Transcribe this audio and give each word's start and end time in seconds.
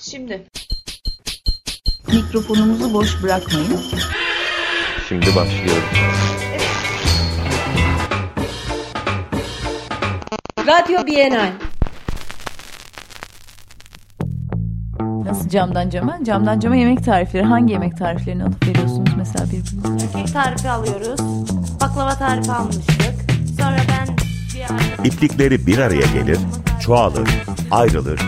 Şimdi. 0.00 0.42
Mikrofonumuzu 2.12 2.94
boş 2.94 3.22
bırakmayın. 3.22 3.80
Şimdi 5.08 5.26
başlıyoruz. 5.26 5.82
Radyo 10.66 11.06
Bienal. 11.06 11.52
Nasıl 15.24 15.48
camdan 15.48 15.90
cama? 15.90 16.18
Camdan 16.24 16.60
cama 16.60 16.76
yemek 16.76 17.04
tarifleri. 17.04 17.44
Hangi 17.44 17.72
yemek 17.72 17.98
tariflerini 17.98 18.44
alıp 18.44 18.66
veriyorsunuz 18.66 19.10
mesela 19.16 19.44
birbirinize? 19.46 20.12
Kek 20.12 20.32
tarifi 20.32 20.70
alıyoruz. 20.70 21.20
Baklava 21.80 22.14
tarifi 22.14 22.52
almıştık. 22.52 23.14
Sonra 23.58 23.76
ben 23.88 24.16
bir 24.54 24.62
ara... 24.74 25.06
İplikleri 25.06 25.66
bir 25.66 25.78
araya 25.78 26.06
gelir, 26.14 26.38
çoğalır, 26.80 27.28
ayrılır, 27.70 28.20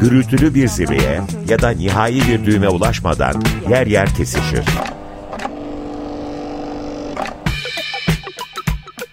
gürültülü 0.00 0.54
bir 0.54 0.68
zirveye 0.68 1.20
ya 1.48 1.62
da 1.62 1.70
nihai 1.70 2.28
bir 2.28 2.44
düğüme 2.44 2.68
ulaşmadan 2.68 3.42
yer 3.70 3.86
yer 3.86 4.14
kesişir. 4.14 4.64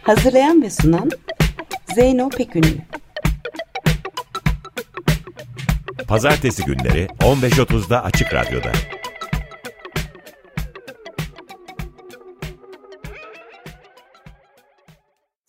Hazırlayan 0.04 0.62
ve 0.62 0.70
sunan 0.70 1.12
Zeyno 1.96 2.30
Pekünlü. 2.30 2.78
Pazartesi 6.08 6.64
günleri 6.66 7.08
15.30'da 7.20 8.04
Açık 8.04 8.34
Radyo'da. 8.34 8.72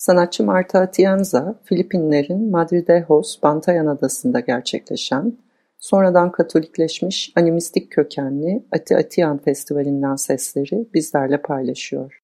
Sanatçı 0.03 0.45
Marta 0.45 0.81
Atienza, 0.81 1.55
Filipinlerin 1.65 2.51
Madridejos, 2.51 3.43
Bantayan 3.43 3.87
Adası'nda 3.87 4.41
gerçekleşen, 4.41 5.39
sonradan 5.79 6.33
Katolikleşmiş 6.33 7.33
animistik 7.37 7.93
kökenli 7.93 8.63
Ati 8.73 8.97
Atiyan 8.97 9.39
Festivali'nden 9.39 10.17
sesleri 10.17 10.89
bizlerle 10.95 11.43
paylaşıyor. 11.43 12.23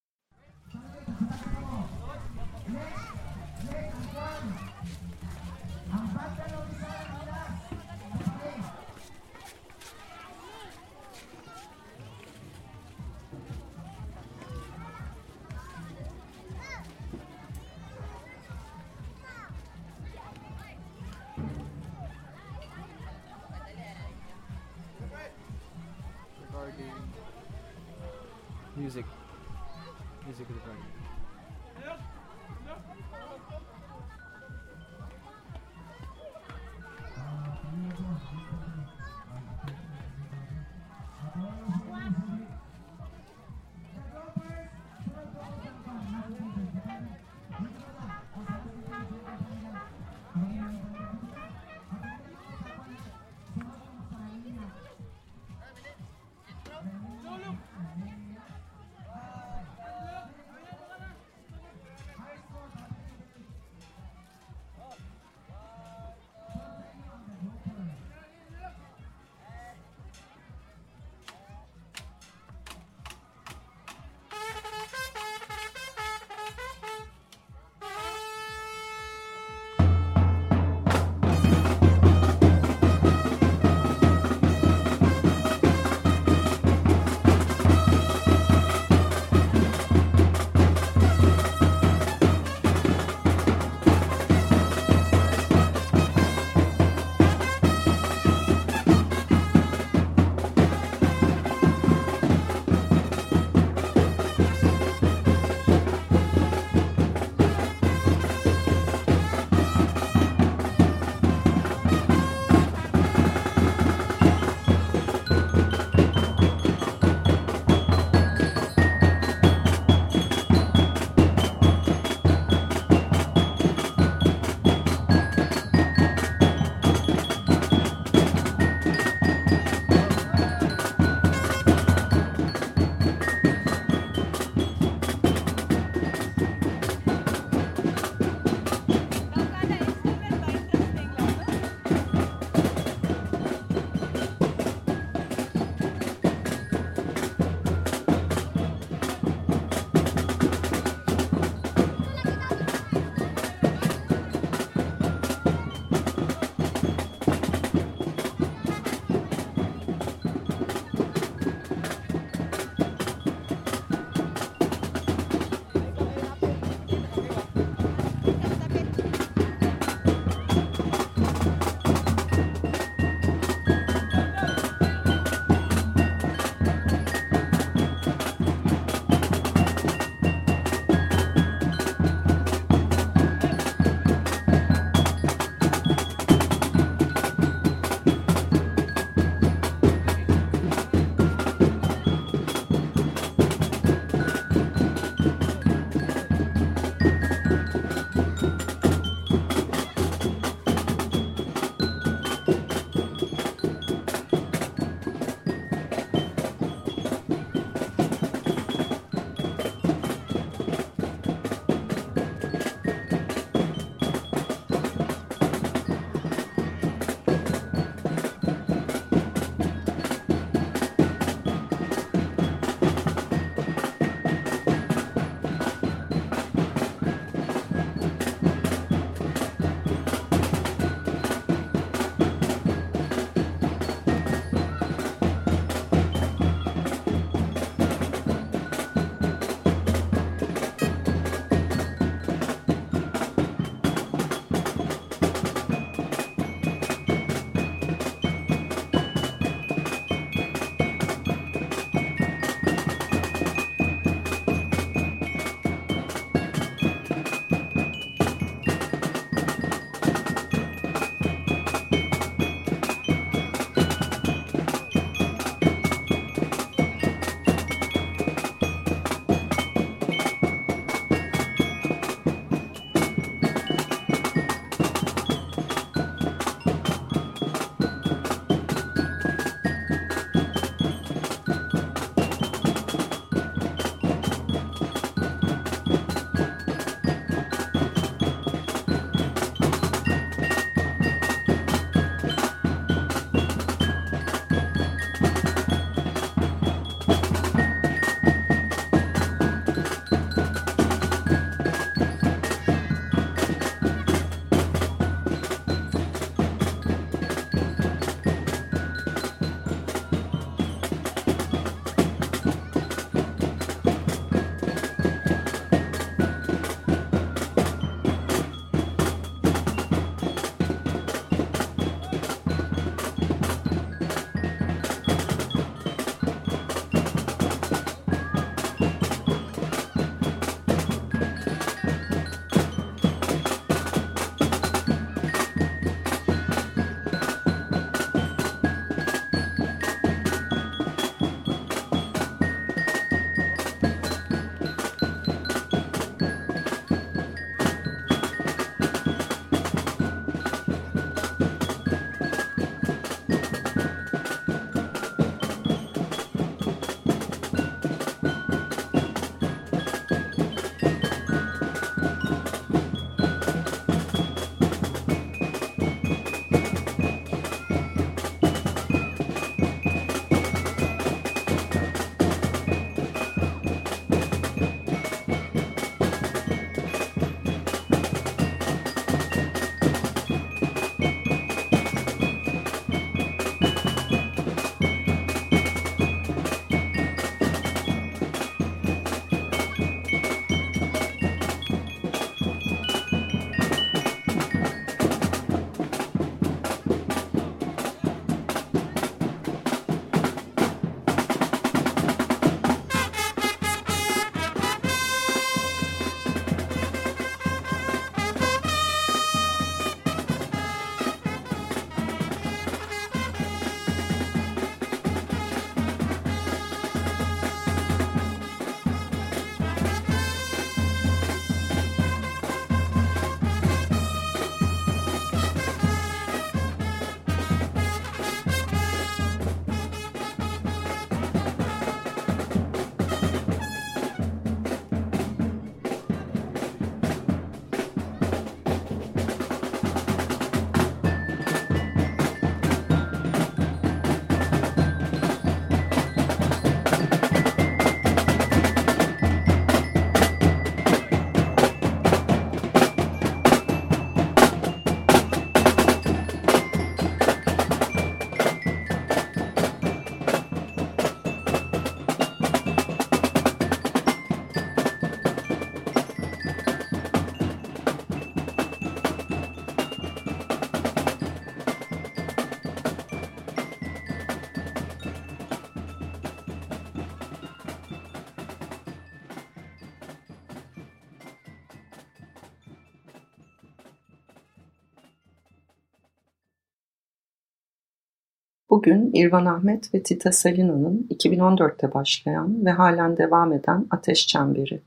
Bugün 488.70 489.10
İrvan 489.14 489.46
Ahmet 489.46 489.94
ve 489.94 490.02
Tita 490.02 490.32
Salina'nın 490.32 491.06
2014'te 491.10 491.94
başlayan 491.94 492.66
ve 492.66 492.70
halen 492.70 493.16
devam 493.16 493.52
eden 493.52 493.86
Ateş 493.90 494.26
Çemberi, 494.26 494.80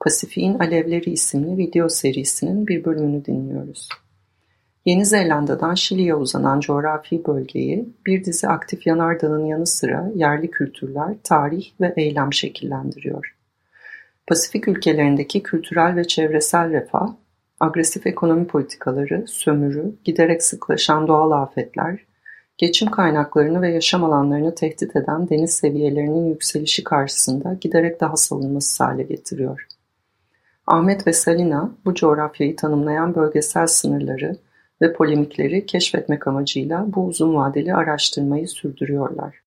Pasifik'in 0.00 0.58
Alevleri 0.58 1.10
isimli 1.10 1.58
video 1.58 1.88
serisinin 1.88 2.66
bir 2.66 2.84
bölümünü 2.84 3.24
dinliyoruz. 3.24 3.88
Yeni 4.84 5.06
Zelanda'dan 5.06 5.74
Şili'ye 5.74 6.14
uzanan 6.14 6.60
coğrafi 6.60 7.24
bölgeyi 7.26 7.88
bir 8.06 8.24
dizi 8.24 8.48
aktif 8.48 8.86
yanardağın 8.86 9.44
yanı 9.44 9.66
sıra 9.66 10.10
yerli 10.14 10.50
kültürler, 10.50 11.16
tarih 11.24 11.70
ve 11.80 11.94
eylem 11.96 12.32
şekillendiriyor. 12.32 13.36
Pasifik 14.26 14.68
ülkelerindeki 14.68 15.42
kültürel 15.42 15.96
ve 15.96 16.04
çevresel 16.06 16.70
refah, 16.70 17.08
agresif 17.60 18.06
ekonomi 18.06 18.46
politikaları, 18.46 19.24
sömürü, 19.26 19.94
giderek 20.04 20.42
sıklaşan 20.42 21.08
doğal 21.08 21.30
afetler, 21.30 22.07
geçim 22.58 22.90
kaynaklarını 22.90 23.62
ve 23.62 23.72
yaşam 23.72 24.04
alanlarını 24.04 24.54
tehdit 24.54 24.96
eden 24.96 25.28
deniz 25.28 25.52
seviyelerinin 25.52 26.28
yükselişi 26.28 26.84
karşısında 26.84 27.54
giderek 27.60 28.00
daha 28.00 28.16
savunmasız 28.16 28.80
hale 28.80 29.02
getiriyor. 29.02 29.66
Ahmet 30.66 31.06
ve 31.06 31.12
Salina 31.12 31.70
bu 31.84 31.94
coğrafyayı 31.94 32.56
tanımlayan 32.56 33.14
bölgesel 33.14 33.66
sınırları 33.66 34.36
ve 34.82 34.92
polemikleri 34.92 35.66
keşfetmek 35.66 36.26
amacıyla 36.26 36.84
bu 36.88 37.06
uzun 37.06 37.34
vadeli 37.34 37.74
araştırmayı 37.74 38.48
sürdürüyorlar. 38.48 39.42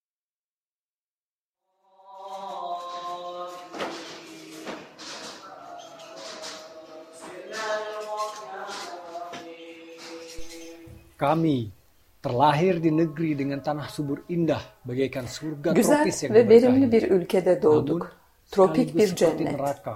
Kami 11.18 11.80
terlahir 12.22 12.78
di 12.84 12.92
negeri 12.94 13.34
dengan 13.40 13.60
tanah 13.62 13.90
subur 13.90 14.22
indah 14.30 14.62
bagaikan 14.86 15.25
surga 15.25 15.74
Güzel 15.74 16.06
tropis 16.06 16.18
yang 16.24 16.34
ve 16.34 16.50
verimli 16.50 16.86
diberkahi. 16.86 16.92
bir 16.92 17.04
ülkede 17.12 17.50
Namun, 17.54 17.63
doğduk. 17.63 18.04
Tropik 18.51 18.90
sekaligus 18.90 19.12
bir 19.12 19.16
cennet. 19.16 19.51
neraka 19.60 19.96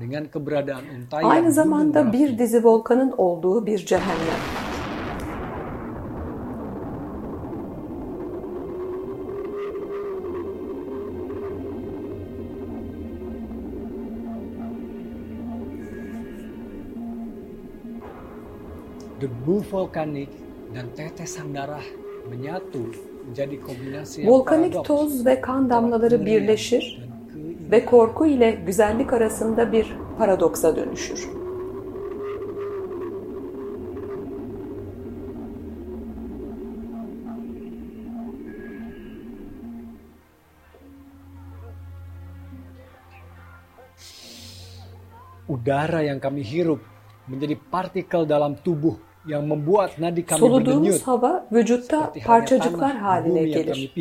dengan 0.00 0.24
keberadaan 0.32 0.84
untayan 0.96 1.30
Aynı 1.30 1.52
zamanda 1.52 2.12
bir 2.12 2.38
dizi 2.38 2.64
volkanın 2.64 3.12
olduğu 3.16 3.66
bir 3.66 3.78
cehennem. 3.86 4.40
debu 19.20 19.62
vulkanik 19.72 20.28
dan 20.74 20.90
tetesan 20.90 21.54
darah 21.54 21.86
menyatu 22.26 22.90
menjadi 23.30 23.62
kombinasi 23.62 24.26
Volkanik 24.26 24.74
toz 24.84 25.26
ve 25.26 25.40
kan 25.40 25.70
damlaları 25.70 26.26
birleşir 26.26 26.98
ve 27.70 27.84
korku 27.84 28.26
ile 28.26 28.50
güzellik 28.66 29.12
arasında 29.12 29.72
bir 29.72 29.96
paradoksa 30.18 30.76
dönüşür. 30.76 31.28
Udara 45.48 46.02
yang 46.02 46.20
kami 46.20 46.42
hirup 46.42 46.80
menjadi 47.28 47.56
partikel 47.70 48.28
dalam 48.28 48.56
tubuh 48.64 48.96
yang 49.26 49.48
membuat 49.48 49.98
nadi 49.98 50.26
kami 50.26 50.40
Soluduğumuz 50.40 50.84
berdenyut 50.84 51.06
hava 51.06 51.46
vücutta 51.52 52.12
parçacıklar 52.26 52.96
haline 52.96 53.42
gelir. 53.44 53.94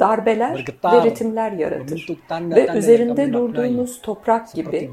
Darbeler 0.00 0.64
ve 0.84 1.04
ritimler 1.04 1.52
yaratır. 1.52 2.08
Ve 2.30 2.68
üzerinde 2.78 3.32
durduğumuz 3.32 4.00
toprak 4.00 4.52
gibi 4.52 4.90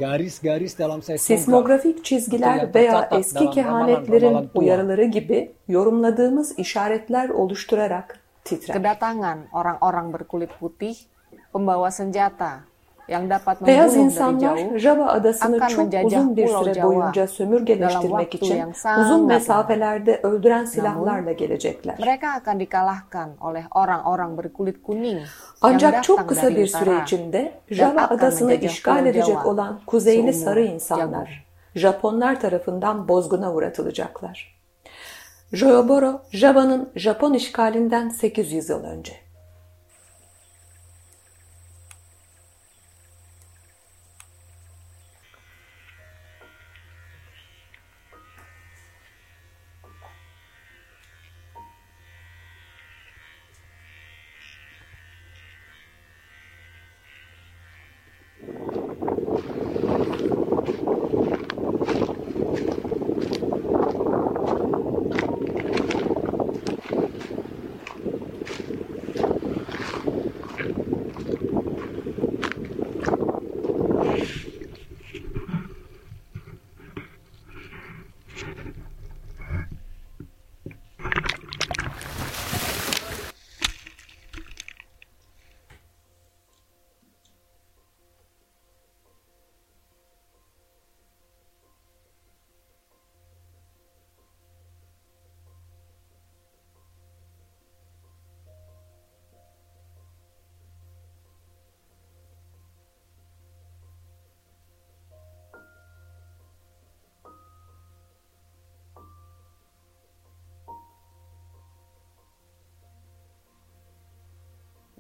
sismografik 1.18 2.06
çizgiler 2.06 2.76
veya 2.76 3.10
eski 3.12 3.50
kehanetlerin 3.50 4.50
uyarıları 4.56 5.06
gibi 5.06 5.52
yorumladığımız 5.68 6.60
işaretler 6.60 7.30
oluşturarak 7.30 8.20
titrer. 8.44 8.78
Kedatangan 8.78 9.40
orang-orang 9.54 10.14
berkulit 10.14 10.50
putih, 10.60 10.96
pembawa 11.54 11.92
senjata 11.92 12.71
Beyaz 13.68 13.96
insanlar 13.96 14.78
Java 14.78 15.06
adasını 15.06 15.68
çok 15.68 15.94
uzun 16.04 16.38
bir 16.38 16.48
süre 16.48 16.84
boyunca 16.84 17.28
sömürgeleştirmek 17.28 18.36
için 18.36 18.64
uzun 19.02 19.28
mesafelerde 19.28 20.20
öldüren 20.24 20.66
silahlarla 20.66 21.32
gelecekler. 21.32 21.96
Mereka 22.00 22.28
akan 22.28 22.60
dikalahkan 22.60 23.30
oleh 23.42 23.64
orang-orang 23.72 24.38
berkulit 24.38 24.84
kuning 24.84 25.12
yang 25.14 25.28
Ancak 25.62 26.04
çok 26.04 26.30
kısa 26.30 26.50
bir 26.50 26.68
süre 26.68 27.02
içinde 27.04 27.52
Java 27.70 28.02
adasını 28.02 28.54
işgal 28.54 29.06
edecek 29.06 29.46
olan 29.46 29.80
kuzeyli 29.86 30.34
sarı 30.34 30.62
insanlar 30.62 31.46
Japonlar 31.76 32.42
tarafından 32.42 33.08
bozguna 33.08 33.54
uğratılacaklar. 33.54 34.62
Joyoboro, 35.54 36.22
Java'nın 36.32 36.90
Japon 36.96 37.34
işgalinden 37.34 38.10
800 38.10 38.70
yıl 38.70 38.84
önce. 38.84 39.14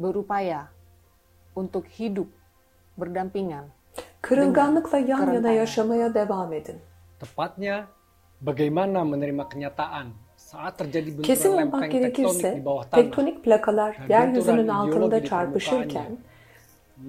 Berupaya 0.04 0.68
untuk 1.56 1.88
hidup 2.00 2.28
berdampingan 2.98 3.66
Kırılganlıkla 4.22 4.98
yan 4.98 5.08
yana 5.08 5.26
kerentanan. 5.26 5.52
yaşamaya 5.52 6.14
devam 6.14 6.54
edin. 6.54 6.76
Tepatnya, 7.20 7.86
bagaimana 8.42 9.04
menerima 9.04 9.50
kenyataan 9.50 10.08
saat 10.38 10.78
terjadi 10.78 11.08
benturan 11.08 11.24
Kesin 11.24 11.52
olmak 11.54 11.82
tektonik 11.82 11.92
di 11.92 11.98
gerekirse 11.98 12.66
bawah 12.66 12.84
tanah 12.84 13.04
tektonik 13.04 13.44
plakalar 13.44 13.98
dan 14.10 14.28
yeryüzünün 14.28 14.68
altında 14.68 15.26
çarpışırken 15.26 16.18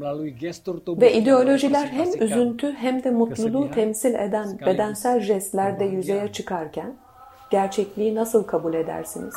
ve 0.00 1.06
yang 1.06 1.22
ideolojiler 1.22 1.87
hem 1.87 2.22
üzüntü 2.22 2.72
hem 2.72 3.04
de 3.04 3.11
mutluluğu 3.11 3.70
temsil 3.70 4.14
eden 4.14 4.58
bedensel 4.66 5.20
jestlerde 5.20 5.84
yüzeye 5.84 6.18
kebahagiaan. 6.18 6.32
çıkarken 6.32 6.94
gerçekliği 7.50 8.14
nasıl 8.14 8.44
kabul 8.44 8.75
edersiniz? 8.75 9.34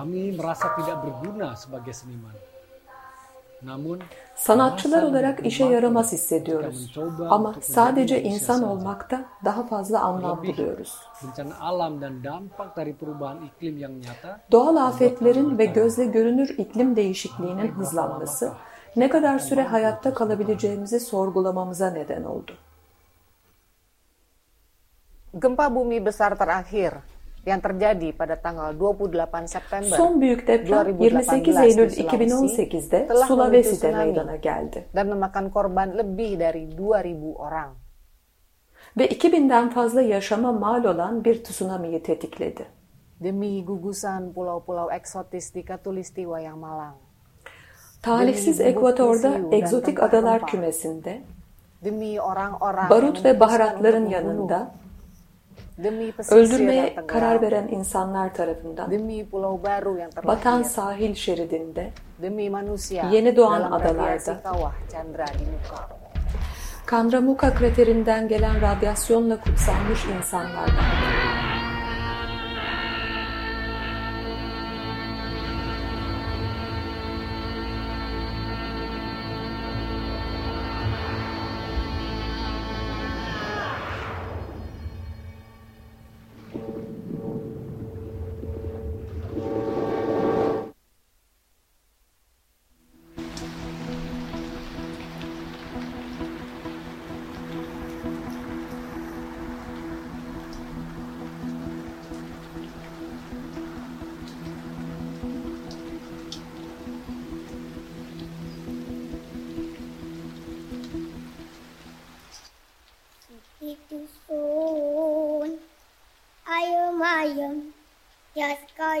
Kami 0.00 0.32
merasa 0.32 0.72
tidak 0.80 1.04
berguna 1.04 1.52
sebagai 1.60 1.92
seniman. 1.92 2.32
Namun, 3.60 4.00
Sanatçılar 4.32 5.02
olarak 5.02 5.46
işe 5.46 5.64
yaramaz 5.64 6.12
hissediyoruz. 6.12 6.96
Ama 7.30 7.54
sadece 7.60 8.22
insan 8.22 8.62
olmakta 8.62 9.24
daha 9.44 9.62
fazla 9.66 10.00
anlam 10.00 10.40
buluyoruz. 10.40 10.96
bencana 11.20 11.60
alam 11.60 12.00
dan 12.00 12.24
dampak 12.24 12.76
dari 12.76 12.96
perubahan 12.96 13.44
iklim 13.44 13.76
yang 13.76 13.92
nyata 14.00 14.40
Doğal 14.48 14.76
afetlerin 14.76 15.58
ve 15.58 15.64
gözle 15.64 16.04
görünür 16.04 16.48
iklim 16.58 16.96
değişikliğinin 16.96 17.68
hızlanması 17.68 18.52
ne 18.96 19.08
kadar 19.08 19.38
süre 19.38 19.62
hayatta 19.62 20.14
kalabileceğimizi 20.14 21.00
sorgulamamıza 21.00 21.90
neden 21.90 22.24
oldu. 22.24 22.52
Gempa 25.42 25.74
bumi 25.74 26.06
besar 26.06 26.34
terakhir 26.38 26.92
yang 27.46 27.60
terjadi 27.60 28.12
pada 28.12 28.36
tanggal 28.36 28.76
28 28.76 29.48
September 29.48 29.96
Son 29.96 30.20
büyük 30.20 30.46
deprem 30.48 30.98
28 30.98 31.56
Eylül 31.56 31.88
2018'de 31.88 33.08
Sulawesi'de 33.26 33.90
meydana 33.92 34.36
geldi. 34.36 34.84
dan 34.94 35.06
memakan 35.08 35.50
korban 35.50 35.88
lebih 35.98 36.40
dari 36.40 36.68
2000 36.68 37.34
orang. 37.36 37.70
Ve 38.98 39.06
2000'den 39.06 39.70
fazla 39.70 40.02
yaşama 40.02 40.52
mal 40.52 40.84
olan 40.84 41.24
bir 41.24 41.44
tsunami'yi 41.44 42.02
tetikledi. 42.02 42.66
Demi 43.20 43.64
gugusan 43.64 44.32
pulau-pulau 44.32 44.88
eksotis 44.92 45.54
di 45.54 45.64
Katulistiwa 45.64 46.40
yang 46.40 46.58
malang. 46.58 46.96
Talihsiz 48.02 48.60
Ekvator'da 48.60 49.32
egzotik 49.52 50.02
adalar 50.02 50.46
kümesinde 50.46 51.20
Demi 51.84 52.20
orang-orang 52.20 52.90
barut 52.90 53.24
ve 53.24 53.40
baharatların 53.40 54.06
yanında 54.06 54.70
öldürmeye 56.30 57.06
karar 57.06 57.42
veren 57.42 57.68
insanlar 57.68 58.34
tarafından 58.34 58.90
batan 60.26 60.62
sahil 60.62 61.14
şeridinde 61.14 61.90
Yeni 63.12 63.36
doğan 63.36 63.72
adalarda. 63.72 64.40
Kandramuka 66.86 67.54
kraterinden 67.54 68.28
gelen 68.28 68.60
radyasyonla 68.60 69.40
kutsanmış 69.40 70.04
insanlardan. 70.04 70.84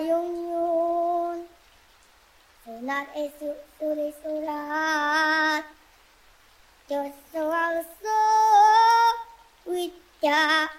Yun 0.00 1.44
Sunat 2.64 3.06
e 3.16 3.28
suri 3.36 4.08
surat 4.22 5.64
Joso 6.88 7.44
Wita 9.68 10.72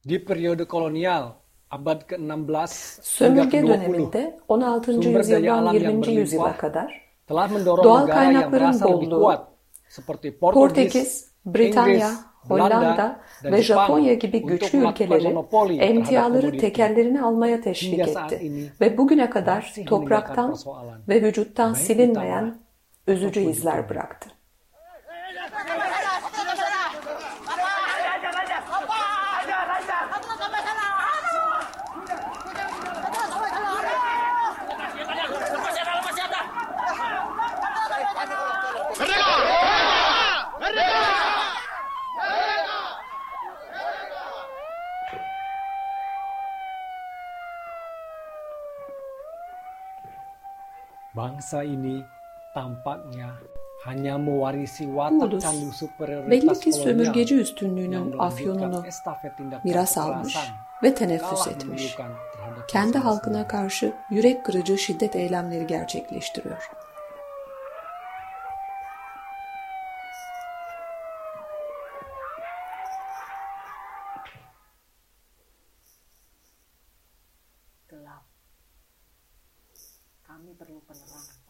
Di 0.00 0.16
periode 0.24 0.64
kolonial 0.64 1.34
abad 1.70 2.06
ke-16 2.06 3.66
döneminde 3.66 4.38
16. 4.48 4.92
yüzyıldan 4.92 5.72
20. 5.72 6.10
yüzyıla 6.12 6.56
kadar 6.56 7.02
telah 7.26 7.50
mendorong 7.50 7.84
doğal 7.84 8.06
kaynakların 8.06 8.80
bolluğu, 8.80 9.44
seperti 9.88 10.38
Portugis, 10.38 10.62
Portekiz 10.62 11.30
Britanya, 11.46 12.29
Hollanda 12.48 13.20
ve 13.44 13.62
Japonya 13.62 14.14
gibi 14.14 14.42
güçlü 14.42 14.88
ülkeleri 14.88 15.36
emtiaları 15.80 16.40
komoditi. 16.40 16.58
tekellerine 16.58 17.22
almaya 17.22 17.60
teşvik 17.60 17.98
etti 17.98 18.72
ve 18.80 18.98
bugüne 18.98 19.30
kadar 19.30 19.74
topraktan 19.86 20.56
ve 21.08 21.22
vücuttan 21.22 21.74
silinmeyen 21.74 22.58
üzücü 23.06 23.40
izler 23.40 23.88
bıraktı. 23.88 24.30
Bangsa 51.20 51.60
ini 51.62 52.00
tampaknya 52.54 53.36
hanya 53.84 54.16
mewarisi 54.18 54.88
watak 54.88 55.28
Ulus, 55.28 55.42
candu 55.44 55.72
superioritas 55.72 56.30
belli 56.30 56.60
ki 56.60 56.72
sömürgeci 56.72 57.34
üstünlüğünün 57.34 58.18
afyonunu 58.18 58.84
miras 59.64 59.98
almış 59.98 60.36
ve 60.82 60.94
teneffüs 60.94 61.46
etmiş. 61.46 61.96
Kendi 62.68 62.98
halkına 62.98 63.48
karşı 63.48 63.92
yürek 64.10 64.44
kırıcı 64.44 64.78
şiddet 64.78 65.16
eylemleri 65.16 65.66
gerçekleştiriyor. 65.66 66.70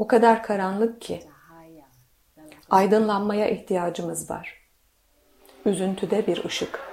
O 0.00 0.06
kadar 0.06 0.42
karanlık 0.42 1.02
ki 1.02 1.20
aydınlanmaya 2.70 3.48
ihtiyacımız 3.48 4.30
var. 4.30 4.54
Üzüntüde 5.64 6.26
bir 6.26 6.44
ışık. 6.44 6.89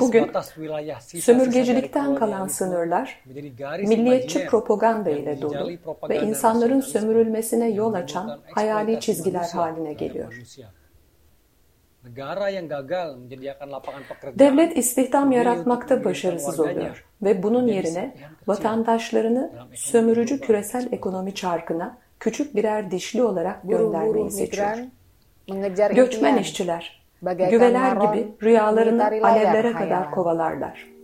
Bugün 0.00 0.30
sömürgecilikten 1.00 2.14
kalan 2.14 2.46
sınırlar 2.46 3.24
milliyetçi 3.86 4.46
propaganda 4.46 5.10
ile 5.10 5.42
dolu 5.42 5.70
ve 6.08 6.20
insanların 6.20 6.80
sömürülmesine 6.80 7.70
yol 7.70 7.94
açan 7.94 8.40
hayali 8.50 9.00
çizgiler 9.00 9.48
haline 9.52 9.92
geliyor. 9.92 10.42
Devlet 14.38 14.76
istihdam 14.78 15.32
yaratmakta 15.32 16.04
başarısız 16.04 16.60
oluyor 16.60 17.04
ve 17.22 17.42
bunun 17.42 17.66
yerine 17.66 18.14
vatandaşlarını 18.46 19.52
sömürücü 19.74 20.40
küresel 20.40 20.88
ekonomi 20.92 21.34
çarkına 21.34 21.98
küçük 22.20 22.56
birer 22.56 22.90
dişli 22.90 23.22
olarak 23.22 23.62
göndermeyi 23.64 24.30
seçiyor. 24.30 24.78
Göçmen 25.94 26.38
işçiler 26.38 26.99
güveler 27.22 27.96
gibi 27.96 28.34
rüyalarını 28.42 29.04
alevlere 29.22 29.72
kadar 29.72 30.10
kovalarlar. 30.10 30.99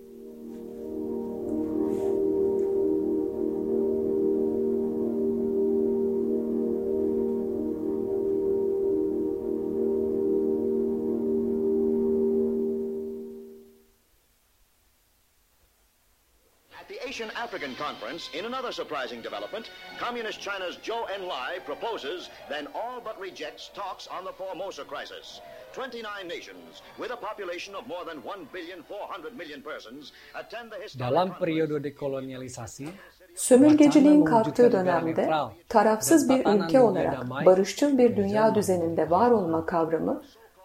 Asian 17.16 17.30
African 17.46 17.74
Conference, 17.76 18.28
in 18.38 18.44
another 18.44 18.72
surprising 18.72 19.22
development, 19.22 19.70
Communist 19.98 20.38
China's 20.38 20.76
Zhou 20.86 21.00
Enlai 21.16 21.64
proposes, 21.64 22.28
then 22.50 22.66
all 22.74 23.00
but 23.00 23.18
rejects 23.18 23.70
talks 23.74 24.06
on 24.06 24.22
the 24.26 24.32
Formosa 24.32 24.84
crisis. 24.84 25.40
29 25.72 26.28
nations, 26.28 26.82
with 26.98 27.10
a 27.12 27.16
population 27.16 27.74
of 27.74 27.86
more 27.86 28.04
than 28.04 28.22
1 28.22 28.48
billion 28.52 28.82
400 28.82 29.34
million 29.34 29.62
persons, 29.62 30.12
attend 30.34 30.70
the 30.70 30.76
historic 30.82 31.10
Dalam 31.10 31.38
periode 31.38 31.84
dekolonialisasi, 31.84 32.88
Sömürgeciliğin 33.36 34.24
kalktığı 34.24 34.72
dönemde 34.72 35.30
tarafsız 35.68 36.28
bir 36.28 36.46
ülke 36.46 36.80
olarak 36.80 37.20
damai 37.20 37.46
barışçıl 37.46 37.98
bir 37.98 38.16
dünya 38.16 38.54
düzeninde 38.54 39.10
var 39.10 39.30
olma 39.30 39.66
kavramı 39.66 40.22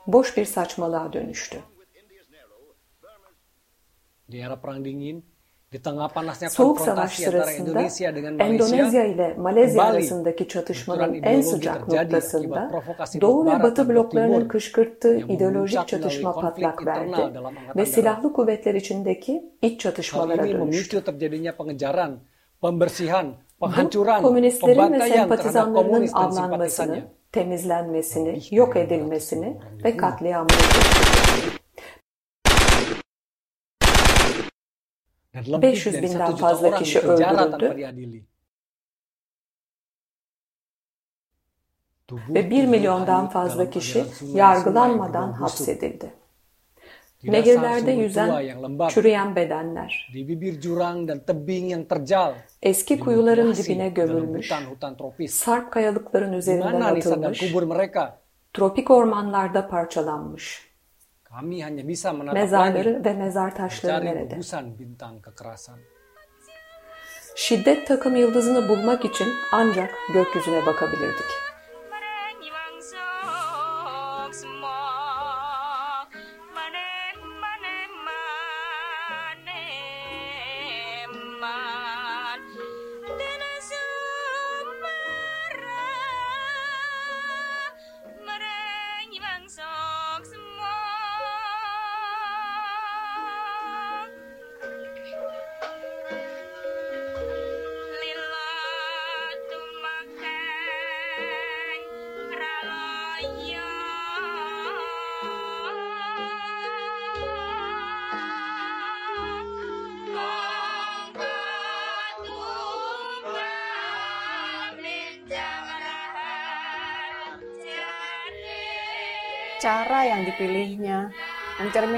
boş 0.07 0.37
bir 0.37 0.45
saçmalığa 0.45 1.13
dönüştü. 1.13 1.59
Di 4.31 4.37
era 4.37 4.61
Perang 4.61 4.85
Dingin, 4.85 5.30
Di 5.71 5.81
tengah 5.81 6.09
panasnya 6.09 6.49
Soğuk 6.49 6.79
Savaş 6.81 6.95
konfrontasi 6.95 7.27
antara 7.27 7.45
sırasında 7.45 7.69
Indonesia 7.69 8.15
dengan 8.15 8.33
Malaysia, 8.33 8.65
Endonezya 8.65 9.05
ile 9.05 9.33
Malezya 9.37 9.83
arasındaki 9.83 10.47
çatışmanın 10.47 11.13
en 11.13 11.41
sıcak 11.41 11.87
noktasında 11.87 12.83
Doğu 13.21 13.45
ve 13.45 13.63
Batı 13.63 13.89
bloklarının 13.89 14.47
kışkırttığı 14.47 15.17
ideolojik 15.17 15.87
çatışma 15.87 16.33
patlak 16.33 16.85
verdi 16.85 17.39
ve 17.75 17.85
silahlı 17.85 18.33
kuvvetler 18.33 18.75
içindeki 18.75 19.43
iç 19.61 19.81
çatışmalara 19.81 20.47
dönüştü. 20.47 21.03
Bu 23.61 23.71
komünistlerin 24.21 24.93
ve 24.93 25.09
sempatizanlarının 25.09 26.07
avlanmasını, 26.13 27.03
temizlenmesini, 27.31 28.41
yok 28.51 28.75
edilmesini 28.75 29.57
ve 29.83 29.97
katliamını 29.97 30.49
getirdi. 30.49 31.11
Dan 34.31 35.19
lebih 35.19 35.20
500 35.33 35.95
dari 35.95 36.03
binden 36.03 36.35
fazla 36.35 36.75
kişi 36.75 36.99
öldürüldü. 36.99 37.95
Ve 42.29 42.49
1 42.49 42.49
tidak 42.49 42.69
milyondan 42.69 43.15
hanyut 43.15 43.31
fazla 43.33 43.69
kişi 43.69 44.05
yargılanmadan 44.33 45.31
hapsedildi. 45.31 46.13
Nehirlerde 47.23 47.91
yüzen, 47.91 48.87
çürüyen 48.89 49.35
bedenler, 49.35 50.11
eski 52.61 52.99
kuyuların 52.99 53.55
dibine 53.55 53.89
gömülmüş, 53.89 54.51
sarp 55.27 55.71
kayalıkların 55.71 56.33
üzerinden 56.33 56.81
atılmış, 56.81 57.55
tropik 58.53 58.91
ormanlarda 58.91 59.67
parçalanmış. 59.67 60.70
Kami 61.31 61.63
hanya 61.63 61.87
bisa 61.87 62.13
menatap 62.13 62.33
Mezarları 62.33 62.89
langit, 62.93 63.05
ve 63.05 63.13
mezar 63.13 63.55
taşları 63.55 64.05
nerede? 64.05 64.35
gugusan 64.35 64.79
bintang 64.79 65.25
kekerasan. 65.25 65.79
Şiddet 67.35 67.87
takım 67.87 68.15
yıldızını 68.15 68.69
bulmak 68.69 69.05
için 69.05 69.27
ancak 69.53 69.89
gökyüzüne 70.13 70.65
bakabilirdik. 70.65 71.50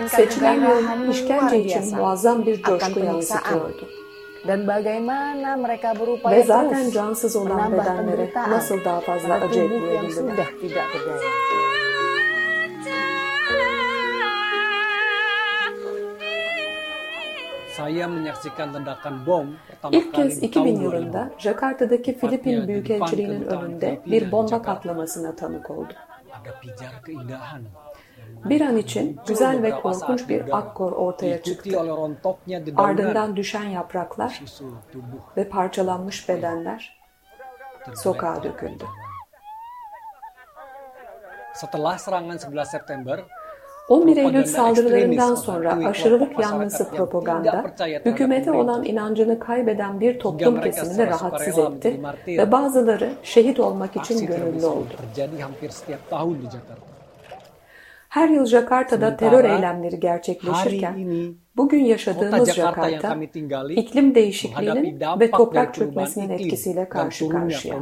Seçilen 0.09 0.53
yol 0.53 0.61
kegagahan 0.61 1.03
luar 1.03 1.13
işkence 1.13 1.59
için 1.63 1.97
muazzam 1.97 2.45
bir 2.45 2.63
coşku 2.63 2.99
yansıtıyordu. 2.99 3.89
dan 4.47 4.67
bagaimana 4.67 5.55
mereka 5.55 5.95
berupaya 5.99 6.37
Ve 6.39 6.43
zaten 6.43 6.89
cansız 6.89 7.35
olan 7.35 7.71
bedenlere 7.73 8.31
nasıl 8.49 8.83
daha 8.85 8.99
fazla 8.99 9.33
acı 9.33 9.59
ekleyebilirler? 9.59 10.09
sudah 10.11 10.45
tidak 10.61 10.75
berdaya. 10.93 11.29
Saya 17.73 18.05
menyaksikan 18.07 18.69
ledakan 18.73 19.25
bom 19.25 19.47
pertama 19.67 19.97
İlk 19.97 20.13
kali 20.13 20.29
kez 20.29 20.41
di 20.41 20.45
2000 20.45 20.53
tahun 20.53 20.67
2000. 20.67 20.81
yılında 20.83 21.31
Jakarta'daki 21.37 22.17
Filipin 22.17 22.67
Büyükelçiliğinin 22.67 23.41
önünde 23.45 23.89
Filipina 23.89 24.11
bir 24.13 24.21
di 24.27 24.31
bomba 24.31 24.61
patlamasına 24.61 25.35
tanık 25.35 25.71
oldu. 25.71 25.93
Bir 28.45 28.61
an 28.61 28.77
için 28.77 29.19
güzel 29.27 29.63
ve 29.63 29.71
korkunç 29.71 30.29
bir 30.29 30.57
akkor 30.57 30.91
ortaya 30.91 31.43
çıktı. 31.43 31.79
Ardından 32.77 33.35
düşen 33.35 33.63
yapraklar 33.63 34.41
ve 35.37 35.49
parçalanmış 35.49 36.29
bedenler 36.29 36.99
sokağa 37.95 38.43
döküldü. 38.43 38.83
Setelah 41.53 41.97
serangan 41.97 42.39
11 42.47 42.63
September, 42.63 43.23
11 43.89 44.17
Eylül 44.17 44.43
saldırılarından 44.43 45.35
sonra 45.35 45.87
aşırılık 45.87 46.39
yanlısı 46.39 46.89
propaganda, 46.89 47.65
hükümete 48.05 48.51
olan 48.51 48.85
inancını 48.85 49.39
kaybeden 49.39 49.99
bir 49.99 50.19
toplum 50.19 50.61
kesimini 50.61 51.07
rahatsız 51.07 51.57
etti 51.57 52.01
ve 52.27 52.51
bazıları 52.51 53.13
şehit 53.23 53.59
olmak 53.59 53.95
için 53.95 54.25
gönüllü 54.25 54.65
oldu. 54.65 54.87
terjadi 55.15 55.41
hampir 55.41 55.69
setiap 55.69 56.09
tahun 56.09 56.41
di 56.41 56.45
Jakarta. 56.45 56.93
Her 58.13 58.29
yıl 58.29 58.45
Jakarta'da 58.45 59.17
terör 59.17 59.43
eylemleri 59.43 59.99
gerçekleşirken 59.99 61.07
bugün 61.55 61.85
yaşadığımız 61.85 62.53
Jakarta 62.53 63.15
iklim 63.69 64.15
değişikliğinin 64.15 64.99
ve 65.19 65.31
toprak 65.31 65.73
çökmesinin 65.73 66.29
etkisiyle 66.29 66.89
karşı 66.89 67.29
karşıya. 67.29 67.79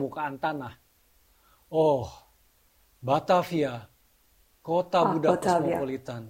Oh, 1.72 2.10
Batavia, 3.02 3.72
kota 4.64 5.02
Ah, 5.02 5.16
budak 5.16 5.32
Batavia. 5.32 5.62
kosmopolitan, 5.62 6.24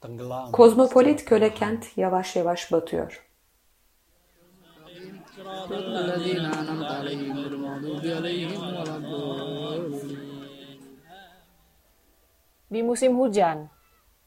tenggelam. 0.00 0.52
Kozmopolit 0.52 1.24
köle 1.24 1.54
kent 1.54 1.98
yavaş 1.98 2.36
yavaş 2.36 2.72
batıyor. 2.72 3.24
Di 12.74 12.82
musim 12.82 13.14
hujan, 13.14 13.70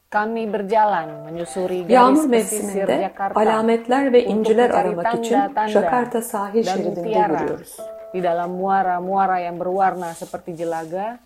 kami 0.08 0.48
berjalan 0.48 1.28
menyusuri 1.28 1.84
garis 1.84 1.92
Yağmur 1.92 2.30
pesisir 2.32 2.64
mevsiminde 2.64 2.96
Jakarta 3.00 3.40
alametler 3.40 4.12
ve 4.12 4.24
inciler 4.24 4.70
aramak 4.70 5.14
için 5.14 5.38
Jakarta 5.66 6.22
sahil 6.22 6.66
dan 6.66 6.76
şeridinde 6.76 7.00
mutiara 7.00 7.32
yürüyoruz. 7.32 7.76
di 8.14 8.22
dalam 8.24 8.50
muara-muara 8.50 9.38
yang 9.38 9.60
berwarna 9.60 10.14
seperti 10.14 10.56
jelaga, 10.56 11.18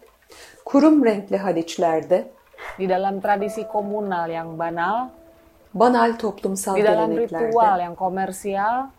Kurum 0.64 1.04
renkli 1.04 1.36
haliçlerde, 1.36 2.26
di 2.78 2.88
dalam 2.90 3.20
tradisi 3.20 3.68
komunal 3.70 4.30
yang 4.30 4.58
banal, 4.58 5.14
banal 5.74 6.18
toplumsal 6.18 6.74
di 6.74 6.82
dalam 6.82 7.10
geleneklerde, 7.10 7.48
ritual 7.48 7.78
yang 7.80 7.94
komersial, 7.94 8.90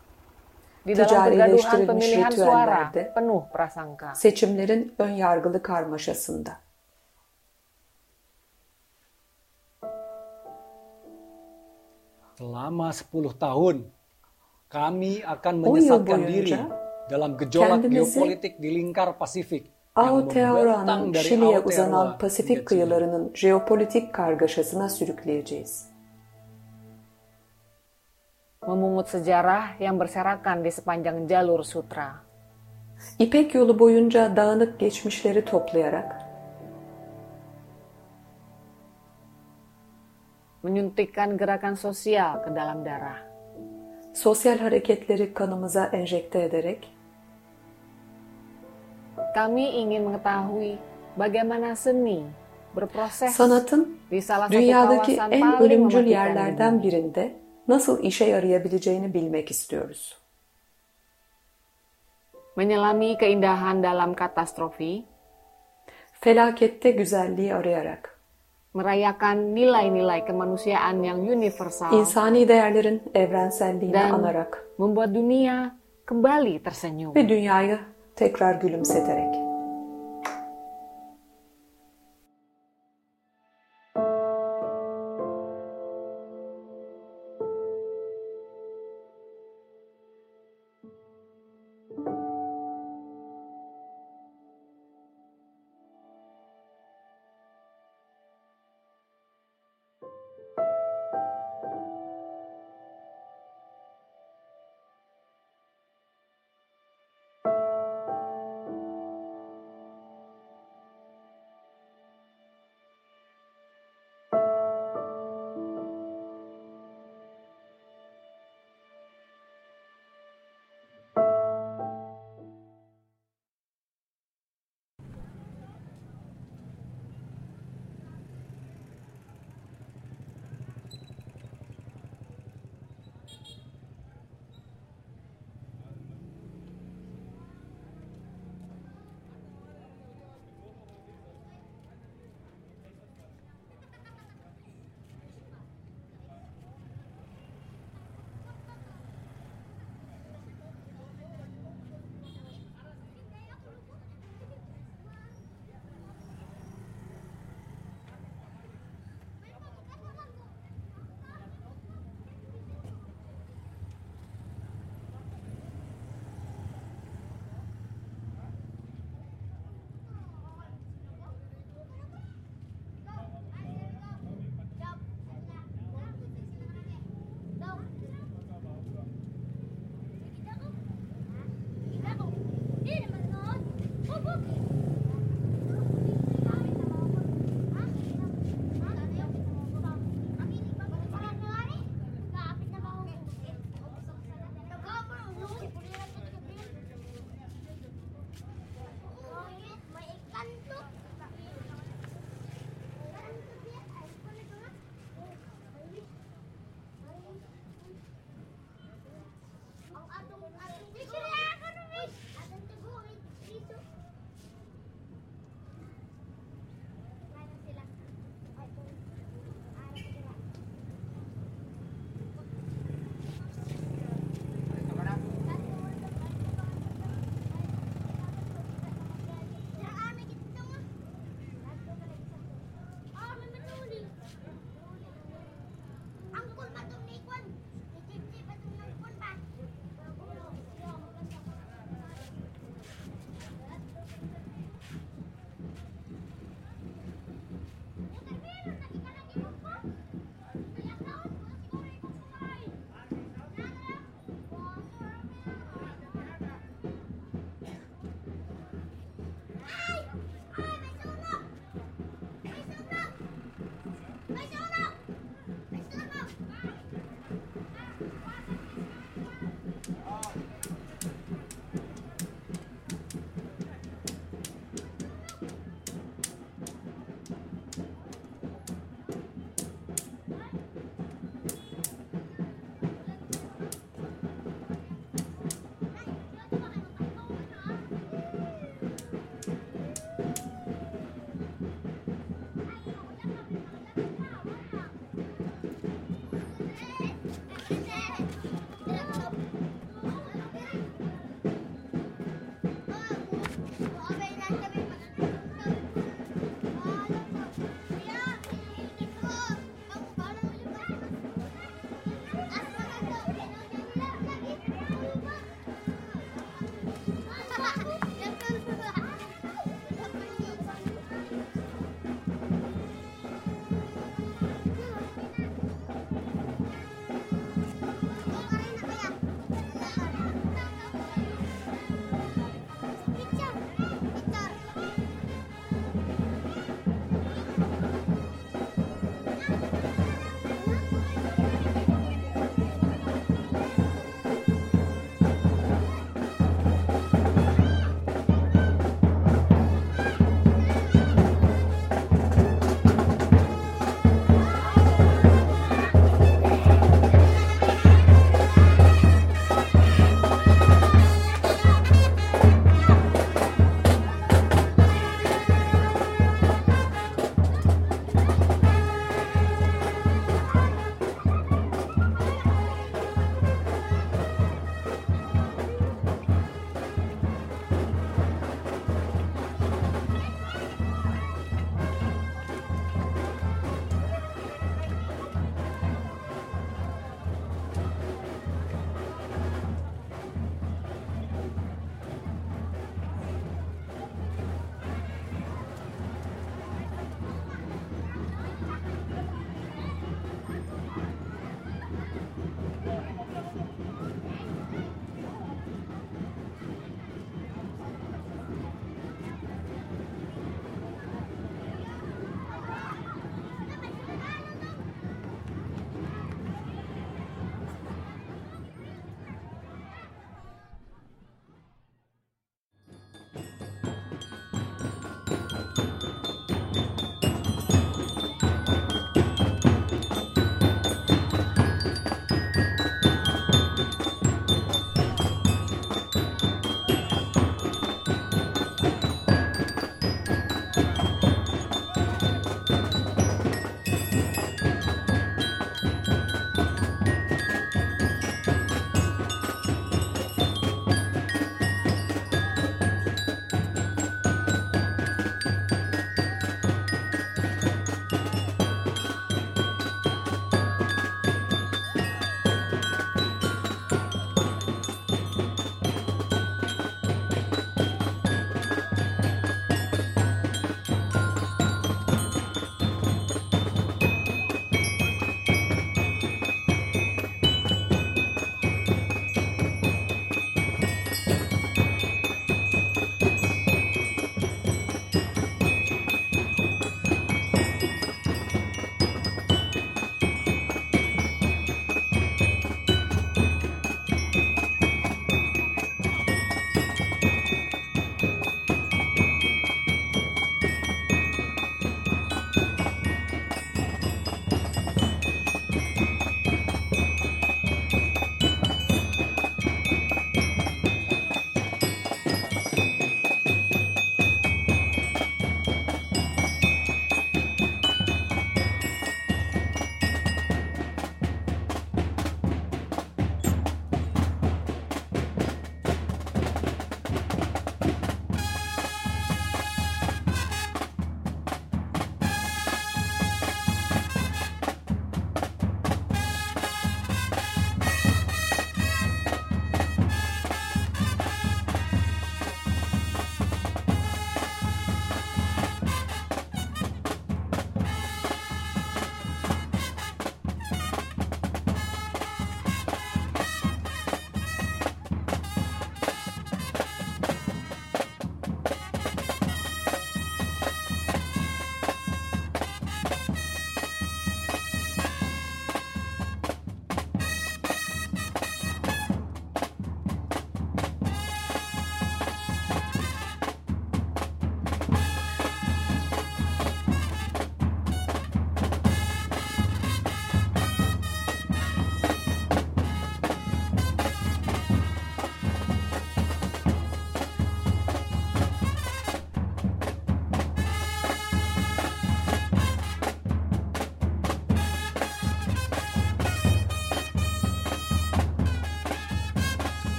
di 0.88 0.96
dalam 0.96 1.08
Ticarileştirilmiş 1.12 1.66
kegaduhan 1.66 2.00
pemilihan 2.00 2.30
suara 2.32 2.80
ritüellerde, 2.88 3.12
penuh 3.16 3.42
prasangka. 3.54 4.16
seçimlerin 4.16 4.96
ön 5.00 5.12
yargılı 5.12 5.64
karmaşasında. 5.64 6.52
Selama 12.44 12.92
10 12.92 13.40
tahun, 13.40 13.88
kami 14.68 15.24
akan 15.24 15.64
On 15.64 15.64
yıl 15.64 15.74
menyesatkan 15.80 16.22
diri 16.28 16.60
dalam 17.08 17.40
gejolak 17.40 17.88
geopolitik 17.88 18.60
di 18.60 18.68
lingkar 18.68 19.16
Pasifik 19.16 19.72
yang 19.96 20.12
Aotearoa'nın 20.12 21.14
Şili'ye 21.16 21.60
uzanan 21.64 22.20
Pasifik 22.20 22.68
kıyılarının 22.68 23.32
jeopolitik 23.32 24.14
kargaşasına 24.14 24.90
sürükleyeceğiz. 24.90 25.88
Memungut 28.68 29.08
sejarah 29.08 29.80
yang 29.80 29.96
berserakan 29.96 30.68
di 30.68 30.72
sepanjang 30.72 31.24
jalur 31.32 31.64
sutra. 31.64 32.28
İpek 33.20 33.56
yolu 33.56 33.80
boyunca 33.80 34.36
dağınık 34.36 34.80
geçmişleri 34.80 35.46
toplayarak, 35.46 36.23
menyuntikkan 40.64 41.38
gerakan 41.38 41.76
sosial 41.76 42.44
ke 42.44 42.56
dalam 42.56 42.86
darah. 42.86 43.20
sosyal 44.14 44.58
hareketleri 44.58 45.34
kanımıza 45.34 45.86
enjekte 45.86 46.44
ederek, 46.44 46.90
Kami 49.34 49.66
ingin 49.70 50.04
mengetahui 50.04 50.78
bagaimana 51.18 51.76
seni 51.76 52.24
berproses 52.76 53.36
sanatın 53.36 53.98
di 54.12 54.22
salah 54.22 54.48
satu 54.48 54.54
dünyadaki 54.54 55.16
kawasan 55.16 55.32
en 55.32 55.62
ölümcül 55.62 56.06
yerlerden 56.06 56.84
birinde 56.84 57.36
nasıl 57.68 58.04
işe 58.04 58.26
yarayabileceğini 58.26 59.14
bilmek 59.14 59.52
istiyoruz. 59.52 60.18
Menyelami 62.56 63.18
keindahan 63.18 63.84
dalam 63.84 64.14
katastrofi, 64.14 65.06
Felakette 66.22 66.92
güzelliği 66.92 67.56
arayarak, 67.56 68.13
merayakan 68.74 69.54
nilai-nilai 69.56 70.26
kemanusiaan 70.26 71.04
yang 71.06 71.22
universal 71.22 71.94
İnsani 71.94 72.48
değerlerin 72.48 73.02
evrenselliğini 73.14 73.94
dan 73.94 74.12
anarak 74.12 74.66
membuat 74.78 75.16
dunia 75.16 75.78
kembali 76.10 76.64
tersenyum. 76.64 77.16
ve 77.16 77.30
dünyayı 77.30 77.80
tekrar 78.16 78.56
gülümseterek. 78.56 79.53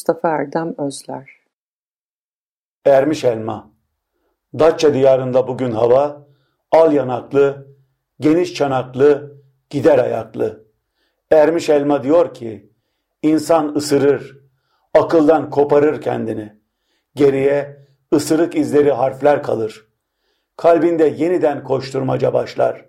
Mustafa 0.00 0.28
Erdem 0.28 0.74
Özler 0.78 1.30
Ermiş 2.84 3.24
elma 3.24 3.70
Datça 4.58 4.94
diyarında 4.94 5.48
bugün 5.48 5.70
hava 5.70 6.26
al 6.72 6.92
yanaklı, 6.92 7.66
geniş 8.20 8.54
çanaklı, 8.54 9.36
gider 9.70 9.98
ayaklı. 9.98 10.64
Ermiş 11.30 11.68
elma 11.68 12.02
diyor 12.02 12.34
ki, 12.34 12.72
insan 13.22 13.74
ısırır, 13.74 14.38
akıldan 14.94 15.50
koparır 15.50 16.00
kendini. 16.00 16.60
Geriye 17.14 17.86
ısırık 18.14 18.56
izleri 18.56 18.92
harfler 18.92 19.42
kalır. 19.42 19.88
Kalbinde 20.56 21.04
yeniden 21.04 21.64
koşturmaca 21.64 22.32
başlar. 22.32 22.86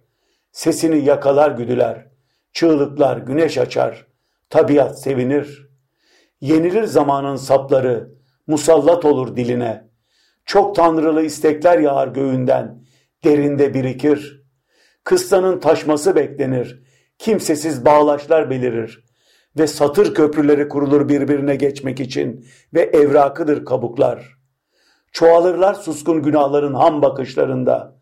Sesini 0.52 1.06
yakalar 1.06 1.52
güdüler. 1.52 2.08
Çığlıklar 2.54 3.18
güneş 3.18 3.58
açar. 3.58 4.08
Tabiat 4.50 5.02
sevinir. 5.02 5.71
Yenilir 6.42 6.84
zamanın 6.84 7.36
sapları. 7.36 8.12
Musallat 8.48 9.06
olur 9.06 9.36
diline. 9.36 9.90
Çok 10.46 10.76
tanrılı 10.76 11.22
istekler 11.22 11.80
yağar 11.80 12.08
göğünden. 12.08 12.84
Derinde 13.24 13.74
birikir. 13.74 14.46
Kıssanın 15.04 15.60
taşması 15.60 16.16
beklenir. 16.16 16.84
Kimsesiz 17.18 17.86
bağlaşlar 17.86 18.50
belirir. 18.50 19.06
Ve 19.58 19.68
satır 19.68 20.14
köprüleri 20.14 20.70
kurulur 20.70 21.10
birbirine 21.10 21.56
geçmek 21.56 22.00
için. 22.00 22.46
Ve 22.74 22.82
evrakıdır 22.82 23.66
kabuklar. 23.66 24.38
Çoğalırlar 25.12 25.74
suskun 25.74 26.24
günahların 26.24 26.74
ham 26.74 27.02
bakışlarında. 27.02 28.02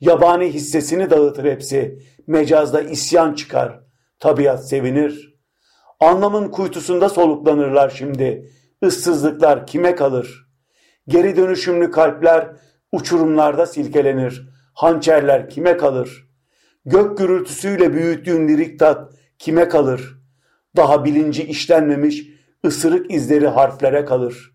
Yabani 0.00 0.54
hissesini 0.54 1.10
dağıtır 1.10 1.44
hepsi. 1.44 1.98
Mecazda 2.26 2.80
isyan 2.80 3.34
çıkar. 3.34 3.80
Tabiat 4.18 4.68
sevinir. 4.68 5.37
Anlamın 6.00 6.48
kuytusunda 6.48 7.08
soluklanırlar 7.08 7.90
şimdi. 7.90 8.50
Issızlıklar 8.82 9.66
kime 9.66 9.94
kalır? 9.94 10.46
Geri 11.08 11.36
dönüşümlü 11.36 11.90
kalpler 11.90 12.48
uçurumlarda 12.92 13.66
silkelenir. 13.66 14.48
Hançerler 14.74 15.50
kime 15.50 15.76
kalır? 15.76 16.28
Gök 16.84 17.18
gürültüsüyle 17.18 17.92
büyüttüğün 17.92 18.48
lirik 18.48 18.78
tat 18.78 19.12
kime 19.38 19.68
kalır? 19.68 20.18
Daha 20.76 21.04
bilinci 21.04 21.44
işlenmemiş 21.44 22.26
ısırık 22.66 23.10
izleri 23.10 23.48
harflere 23.48 24.04
kalır. 24.04 24.52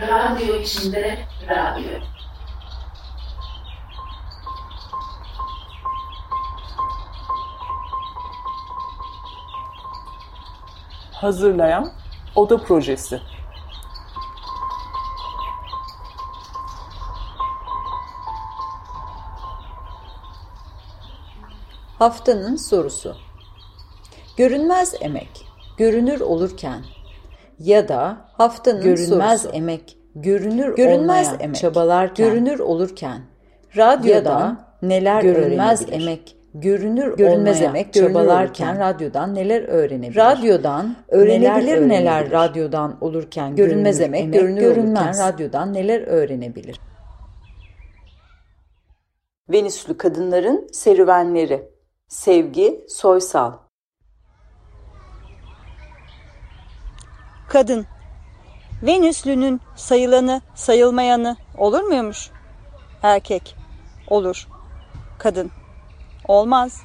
Radyo 0.00 0.54
içinde 0.60 1.18
radyo. 1.48 2.17
Hazırlayan 11.20 11.92
Oda 12.36 12.56
Projesi. 12.56 13.20
Haftanın 21.98 22.56
sorusu. 22.56 23.16
Görünmez 24.36 24.94
emek, 25.00 25.46
görünür 25.76 26.20
olurken 26.20 26.84
ya 27.58 27.88
da 27.88 28.16
haftanın 28.32 28.82
görünmez 28.82 29.42
sorusu. 29.42 29.56
emek, 29.56 29.96
görünür 30.14 30.76
görünmez 30.76 31.26
olmayan, 31.26 31.40
emek, 31.40 31.56
çabalarken, 31.56 32.26
görünür 32.26 32.58
olurken 32.58 33.22
radyoda 33.76 34.56
neler 34.82 35.22
görünmez 35.22 35.92
emek, 35.92 36.36
görünür 36.54 37.16
görünmez 37.16 37.62
emek 37.62 37.92
çabalarken 37.92 38.78
radyodan 38.78 39.34
neler 39.34 39.62
öğrenebilir? 39.62 40.16
Radyodan 40.16 40.96
öğrenebilir 41.08 41.88
neler, 41.88 41.88
neler 41.88 42.30
radyodan 42.30 42.98
olurken 43.00 43.56
görünmez 43.56 44.00
emek, 44.00 44.20
emek 44.20 44.40
görünür 44.40 44.60
görünmez. 44.60 45.06
olurken 45.06 45.32
radyodan 45.32 45.74
neler 45.74 46.00
öğrenebilir? 46.00 46.80
Venüslü 49.48 49.96
kadınların 49.96 50.68
serüvenleri 50.72 51.68
Sevgi 52.08 52.84
Soysal 52.88 53.52
Kadın 57.48 57.86
Venüslünün 58.82 59.60
sayılanı 59.76 60.40
sayılmayanı 60.54 61.36
olur 61.58 61.82
muymuş? 61.82 62.30
Erkek 63.02 63.56
olur. 64.08 64.48
Kadın 65.18 65.50
olmaz. 66.28 66.82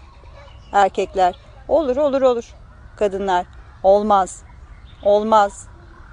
Erkekler 0.71 1.35
olur 1.67 1.97
olur 1.97 2.21
olur. 2.21 2.53
Kadınlar 2.95 3.45
olmaz. 3.83 4.43
Olmaz. 5.03 5.67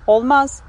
Olmaz. 0.06 0.62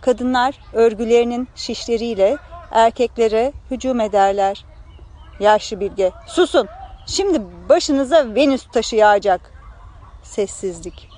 Kadınlar 0.00 0.60
örgülerinin 0.72 1.48
şişleriyle 1.54 2.36
erkeklere 2.70 3.52
hücum 3.70 4.00
ederler. 4.00 4.64
Yaşlı 5.40 5.80
bilge 5.80 6.12
susun 6.26 6.68
şimdi 7.06 7.42
başınıza 7.68 8.34
Venüs 8.34 8.66
taşı 8.66 8.96
yağacak. 8.96 9.52
Sessizlik. 10.22 11.08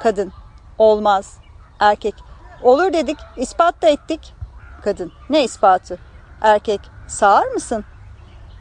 Kadın 0.00 0.32
olmaz. 0.78 1.38
Erkek 1.80 2.14
olur 2.62 2.92
dedik 2.92 3.18
ispat 3.36 3.82
da 3.82 3.88
ettik. 3.88 4.34
Kadın 4.82 5.12
ne 5.30 5.44
ispatı? 5.44 5.98
Erkek 6.40 6.80
sağır 7.06 7.46
mısın? 7.46 7.84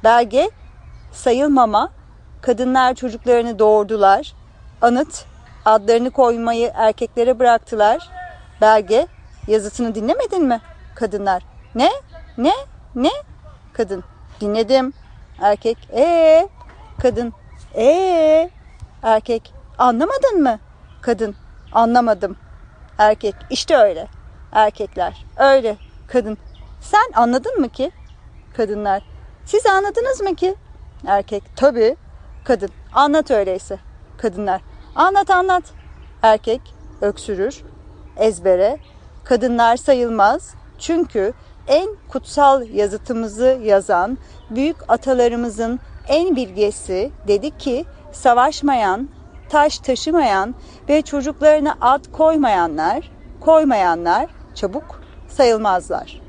Belge 0.04 0.50
sayılmama, 1.14 1.92
kadınlar 2.42 2.94
çocuklarını 2.94 3.60
doğurdular. 3.60 4.34
Anıt, 4.82 5.26
adlarını 5.66 6.12
koymayı 6.12 6.72
erkeklere 6.76 7.40
bıraktılar. 7.40 8.10
Belge, 8.62 9.08
yazısını 9.48 9.96
dinlemedin 9.96 10.46
mi? 10.46 10.62
Kadınlar, 10.96 11.44
ne? 11.76 11.90
Ne? 12.38 12.54
Ne? 12.96 13.12
Kadın, 13.74 14.04
dinledim. 14.42 14.94
Erkek, 15.42 15.78
ee? 15.94 16.50
Kadın, 17.02 17.34
ee? 17.76 18.50
Erkek, 19.04 19.54
anlamadın 19.78 20.44
mı? 20.44 20.60
Kadın, 21.02 21.36
anlamadım. 21.72 22.36
Erkek, 22.98 23.36
işte 23.50 23.76
öyle. 23.78 24.08
Erkekler, 24.52 25.26
öyle. 25.38 25.78
Kadın, 26.08 26.38
sen 26.82 27.12
anladın 27.16 27.60
mı 27.60 27.70
ki? 27.70 27.92
Kadınlar, 28.58 29.04
siz 29.46 29.66
anladınız 29.66 30.22
mı 30.22 30.36
ki? 30.36 30.56
Erkek 31.08 31.44
tabii. 31.56 31.96
Kadın 32.44 32.70
anlat 32.94 33.32
öyleyse. 33.32 33.80
Kadınlar 34.18 34.62
anlat 34.96 35.30
anlat. 35.30 35.64
Erkek 36.22 36.62
öksürür. 37.02 37.64
Ezbere. 38.18 38.78
Kadınlar 39.24 39.78
sayılmaz. 39.78 40.56
Çünkü 40.80 41.34
en 41.68 41.90
kutsal 42.10 42.70
yazıtımızı 42.70 43.60
yazan 43.64 44.18
büyük 44.50 44.78
atalarımızın 44.88 45.80
en 46.08 46.36
bilgesi 46.36 47.12
dedi 47.28 47.58
ki 47.58 47.86
savaşmayan, 48.12 49.10
taş 49.50 49.80
taşımayan 49.80 50.56
ve 50.90 51.02
çocuklarına 51.02 51.78
ad 51.82 52.12
koymayanlar, 52.12 53.12
koymayanlar 53.40 54.30
çabuk 54.56 55.02
sayılmazlar. 55.28 56.22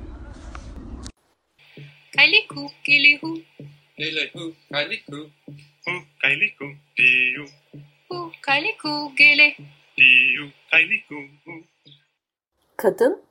Kaliku, 2.17 2.67
kilihu, 2.85 3.35
Gelehu, 3.97 4.53
kaliku. 4.73 5.31
Hu, 5.87 5.93
kaliku, 6.23 6.65
diu. 6.97 7.47
Hu, 8.09 8.31
kaliku, 8.43 9.13
gele. 9.17 9.57
Diu, 9.97 10.51
kaliku, 10.71 11.15
hu. 11.45 11.53
Kadın, 12.77 13.23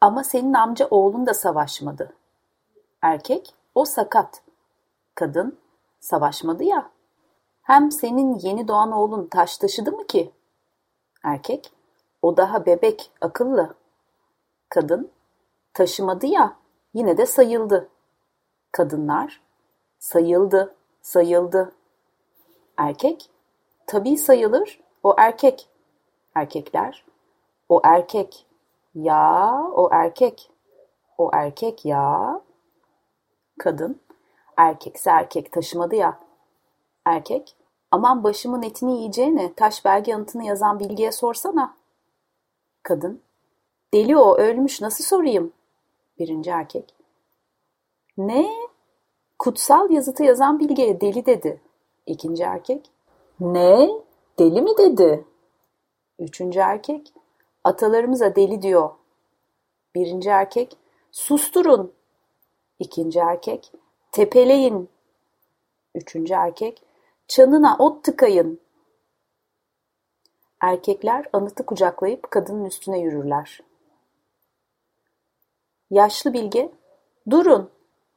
ama 0.00 0.24
senin 0.24 0.54
amca 0.54 0.86
oğlun 0.90 1.26
da 1.26 1.34
savaşmadı. 1.34 2.16
Erkek, 3.02 3.46
o 3.74 3.84
sakat. 3.84 4.42
Kadın, 5.14 5.58
savaşmadı 6.00 6.64
ya. 6.64 6.90
Hem 7.62 7.90
senin 7.90 8.38
yeni 8.38 8.68
doğan 8.68 8.92
oğlun 8.92 9.26
taş 9.28 9.58
taşıdı 9.58 9.92
mı 9.92 10.06
ki? 10.06 10.30
Erkek, 11.24 11.72
o 12.22 12.36
daha 12.36 12.66
bebek, 12.66 13.10
akıllı. 13.20 13.76
Kadın, 14.68 15.12
taşımadı 15.74 16.26
ya, 16.26 16.56
yine 16.94 17.18
de 17.18 17.26
sayıldı. 17.26 17.88
Kadınlar, 18.72 19.41
Sayıldı, 20.02 20.74
sayıldı. 21.02 21.72
Erkek, 22.76 23.30
tabii 23.86 24.16
sayılır, 24.16 24.80
o 25.02 25.14
erkek. 25.18 25.68
Erkekler, 26.34 27.04
o 27.68 27.80
erkek. 27.84 28.46
Ya, 28.94 29.52
o 29.74 29.88
erkek. 29.92 30.50
O 31.18 31.30
erkek 31.32 31.84
ya. 31.84 32.40
Kadın, 33.58 34.00
erkekse 34.56 35.10
erkek 35.10 35.52
taşımadı 35.52 35.94
ya. 35.94 36.20
Erkek, 37.04 37.56
aman 37.90 38.24
başımın 38.24 38.62
etini 38.62 38.96
yiyeceğine 38.96 39.54
taş 39.54 39.84
belge 39.84 40.14
anıtını 40.14 40.44
yazan 40.44 40.80
bilgiye 40.80 41.12
sorsana. 41.12 41.76
Kadın, 42.82 43.22
deli 43.94 44.16
o 44.16 44.36
ölmüş 44.36 44.80
nasıl 44.80 45.04
sorayım? 45.04 45.52
Birinci 46.18 46.50
erkek, 46.50 46.94
ne? 48.16 48.61
Kutsal 49.42 49.90
yazıtı 49.90 50.24
yazan 50.24 50.60
bilgeye 50.60 51.00
deli 51.00 51.26
dedi. 51.26 51.60
İkinci 52.06 52.42
erkek, 52.42 52.90
ne? 53.40 53.90
Deli 54.38 54.62
mi 54.62 54.70
dedi? 54.78 55.24
Üçüncü 56.18 56.60
erkek, 56.60 57.12
atalarımıza 57.64 58.36
deli 58.36 58.62
diyor. 58.62 58.90
Birinci 59.94 60.28
erkek, 60.28 60.76
susturun. 61.12 61.92
İkinci 62.78 63.18
erkek, 63.18 63.72
tepeleyin. 64.12 64.88
Üçüncü 65.94 66.34
erkek, 66.34 66.82
çanına 67.28 67.76
ot 67.78 68.04
tıkayın. 68.04 68.60
Erkekler 70.60 71.26
anıtı 71.32 71.66
kucaklayıp 71.66 72.30
kadının 72.30 72.64
üstüne 72.64 72.98
yürürler. 72.98 73.60
Yaşlı 75.90 76.32
bilge, 76.32 76.72
durun, 77.30 77.70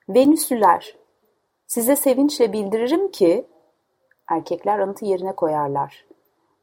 Venüslüler, 0.10 1.05
size 1.68 1.96
sevinçle 1.96 2.54
bildiririm 2.54 3.12
ki, 3.12 3.48
erkekler 4.32 4.80
anıtı 4.80 5.06
yerine 5.06 5.36
koyarlar. 5.36 6.06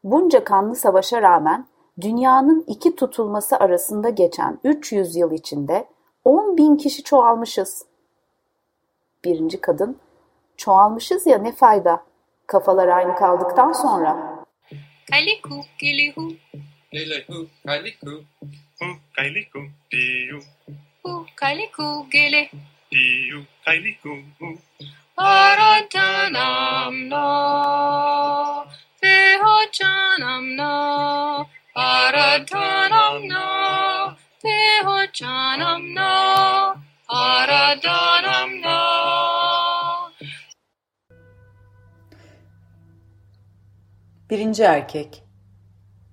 Bunca 0.05 0.45
kanlı 0.45 0.77
savaşa 0.77 1.23
rağmen 1.23 1.67
dünyanın 2.01 2.65
iki 2.67 2.97
tutulması 2.97 3.57
arasında 3.57 4.11
geçen 4.11 4.59
300 4.65 5.17
yıl 5.17 5.33
içinde 5.33 5.89
10 6.25 6.57
bin 6.57 6.77
kişi 6.77 7.03
çoğalmışız. 7.03 7.87
Birinci 9.25 9.61
kadın, 9.61 9.99
çoğalmışız 10.57 11.27
ya 11.27 11.39
ne 11.39 11.53
fayda, 11.53 12.05
kafalar 12.47 12.89
aynı 12.89 13.17
kaldıktan 13.17 13.73
sonra. 13.73 14.45
Kaliku, 15.11 15.61
kilihu. 15.79 16.33
Lelehu, 16.95 17.47
kaliku. 17.67 18.11
Hu, 18.79 18.87
kaliku, 19.17 19.59
diyu. 19.91 20.41
Hu, 21.05 21.27
kaliku, 21.37 22.07
gele. 22.11 22.51
Diyu, 22.93 23.43
kaliku, 23.65 24.09
hu. 24.39 24.47
Aratanam 25.17 27.09
no. 27.11 28.67
Vehocanam 29.03 30.57
no. 30.57 31.47
Aratanam 31.75 33.29
no. 33.29 34.13
Vehocanam 34.45 35.95
no. 35.95 36.75
Aradanam 37.09 38.63
no. 38.63 38.79
Birinci 44.31 44.63
erkek. 44.63 45.23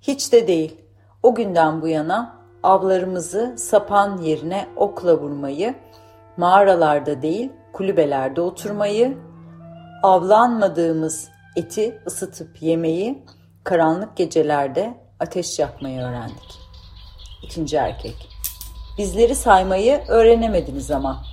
Hiç 0.01 0.31
de 0.33 0.47
değil. 0.47 0.81
O 1.23 1.35
günden 1.35 1.81
bu 1.81 1.87
yana 1.87 2.39
avlarımızı 2.63 3.55
sapan 3.57 4.17
yerine 4.17 4.69
okla 4.75 5.19
vurmayı, 5.19 5.75
mağaralarda 6.39 7.21
değil 7.21 7.51
kulübelerde 7.73 8.41
oturmayı, 8.41 9.17
avlanmadığımız 10.03 11.29
eti 11.55 12.01
ısıtıp 12.07 12.61
yemeyi, 12.61 13.25
karanlık 13.63 14.17
gecelerde 14.17 14.97
ateş 15.19 15.59
yakmayı 15.59 16.01
öğrendik. 16.01 16.59
İkinci 17.43 17.77
erkek. 17.77 18.29
Bizleri 18.97 19.35
saymayı 19.35 20.01
öğrenemediniz 20.07 20.91
ama. 20.91 21.23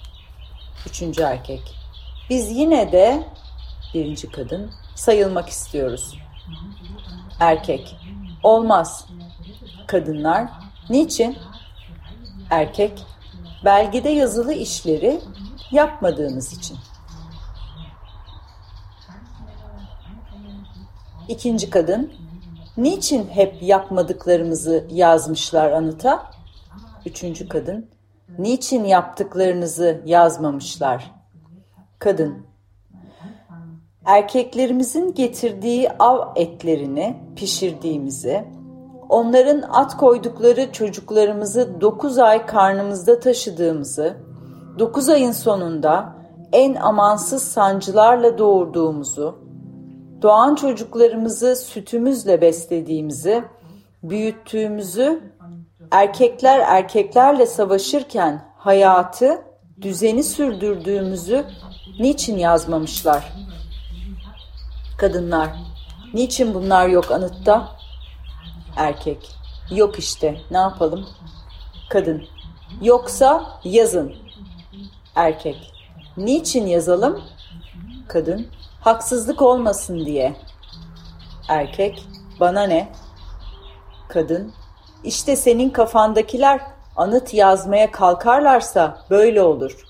Üçüncü 0.86 1.22
erkek. 1.22 1.62
Biz 2.30 2.50
yine 2.50 2.92
de 2.92 3.22
birinci 3.94 4.30
kadın 4.30 4.70
sayılmak 4.94 5.48
istiyoruz. 5.48 6.18
Erkek. 7.40 7.96
Olmaz. 8.42 9.06
Kadınlar. 9.86 10.48
Niçin? 10.90 11.36
Erkek. 12.50 13.15
Belgede 13.64 14.08
yazılı 14.08 14.52
işleri 14.52 15.20
yapmadığımız 15.70 16.52
için. 16.52 16.76
İkinci 21.28 21.70
kadın. 21.70 22.12
Niçin 22.76 23.28
hep 23.28 23.62
yapmadıklarımızı 23.62 24.86
yazmışlar 24.90 25.70
anıta? 25.70 26.30
Üçüncü 27.06 27.48
kadın. 27.48 27.90
Niçin 28.38 28.84
yaptıklarınızı 28.84 30.02
yazmamışlar? 30.06 31.10
Kadın. 31.98 32.46
Erkeklerimizin 34.04 35.14
getirdiği 35.14 35.90
av 35.98 36.32
etlerini 36.36 37.16
pişirdiğimizi, 37.36 38.44
onların 39.08 39.62
at 39.62 39.96
koydukları 39.96 40.72
çocuklarımızı 40.72 41.80
9 41.80 42.18
ay 42.18 42.46
karnımızda 42.46 43.20
taşıdığımızı, 43.20 44.16
9 44.78 45.08
ayın 45.08 45.32
sonunda 45.32 46.16
en 46.52 46.74
amansız 46.74 47.42
sancılarla 47.42 48.38
doğurduğumuzu, 48.38 49.38
doğan 50.22 50.54
çocuklarımızı 50.54 51.56
sütümüzle 51.56 52.40
beslediğimizi, 52.40 53.44
büyüttüğümüzü, 54.02 55.20
erkekler 55.90 56.60
erkeklerle 56.60 57.46
savaşırken 57.46 58.44
hayatı, 58.56 59.42
düzeni 59.80 60.24
sürdürdüğümüzü 60.24 61.44
niçin 62.00 62.38
yazmamışlar? 62.38 63.32
Kadınlar, 64.98 65.48
niçin 66.14 66.54
bunlar 66.54 66.88
yok 66.88 67.10
anıtta? 67.10 67.68
Erkek, 68.76 69.30
yok 69.70 69.98
işte, 69.98 70.40
ne 70.50 70.58
yapalım? 70.58 71.06
Kadın, 71.88 72.24
yoksa 72.82 73.60
yazın. 73.64 74.14
Erkek, 75.14 75.72
niçin 76.16 76.66
yazalım? 76.66 77.22
Kadın, 78.08 78.46
haksızlık 78.80 79.42
olmasın 79.42 80.06
diye. 80.06 80.36
Erkek, 81.48 82.02
bana 82.40 82.62
ne? 82.62 82.92
Kadın, 84.08 84.52
işte 85.04 85.36
senin 85.36 85.70
kafandakiler 85.70 86.60
anıt 86.96 87.34
yazmaya 87.34 87.90
kalkarlarsa 87.90 89.04
böyle 89.10 89.42
olur. 89.42 89.84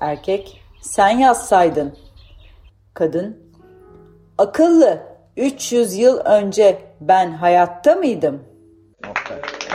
Erkek, 0.00 0.60
sen 0.80 1.18
yazsaydın. 1.18 1.98
Kadın, 2.94 3.38
akıllı 4.38 5.13
300 5.36 5.96
yıl 5.96 6.16
önce 6.18 6.78
ben 7.00 7.30
hayatta 7.30 7.94
mıydım? 7.94 8.44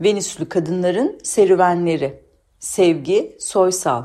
Venüslü 0.00 0.48
Kadınların 0.48 1.18
Serüvenleri. 1.22 2.22
Sevgi 2.58 3.36
Soysal. 3.40 4.04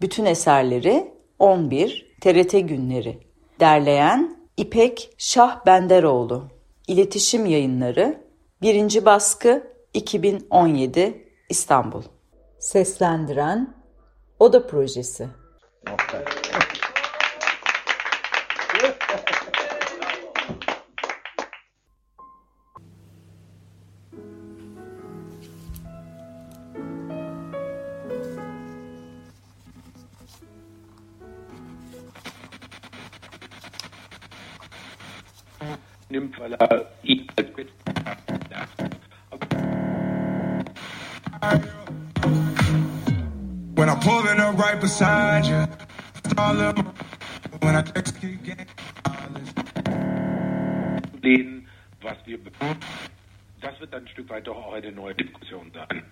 Bütün 0.00 0.24
eserleri 0.24 1.12
11 1.38 2.16
TRT 2.20 2.52
Günleri. 2.52 3.18
Derleyen 3.60 4.36
İpek 4.56 5.14
Şah 5.18 5.66
Benderoğlu 5.66 6.44
İletişim 6.88 7.46
Yayınları. 7.46 8.24
1. 8.62 9.04
Baskı 9.04 9.74
2017 9.94 11.28
İstanbul 11.48 12.02
Seslendiren 12.64 13.74
Oda 14.38 14.66
Projesi. 14.66 15.28
Nimmt, 15.86 16.43
dann 53.94 54.04
ein 54.04 54.08
Stück 54.08 54.28
weit 54.28 54.46
doch 54.46 54.56
auch 54.56 54.72
eine 54.72 54.92
neue 54.92 55.14
Diskussion 55.14 55.70
sein. 55.72 56.03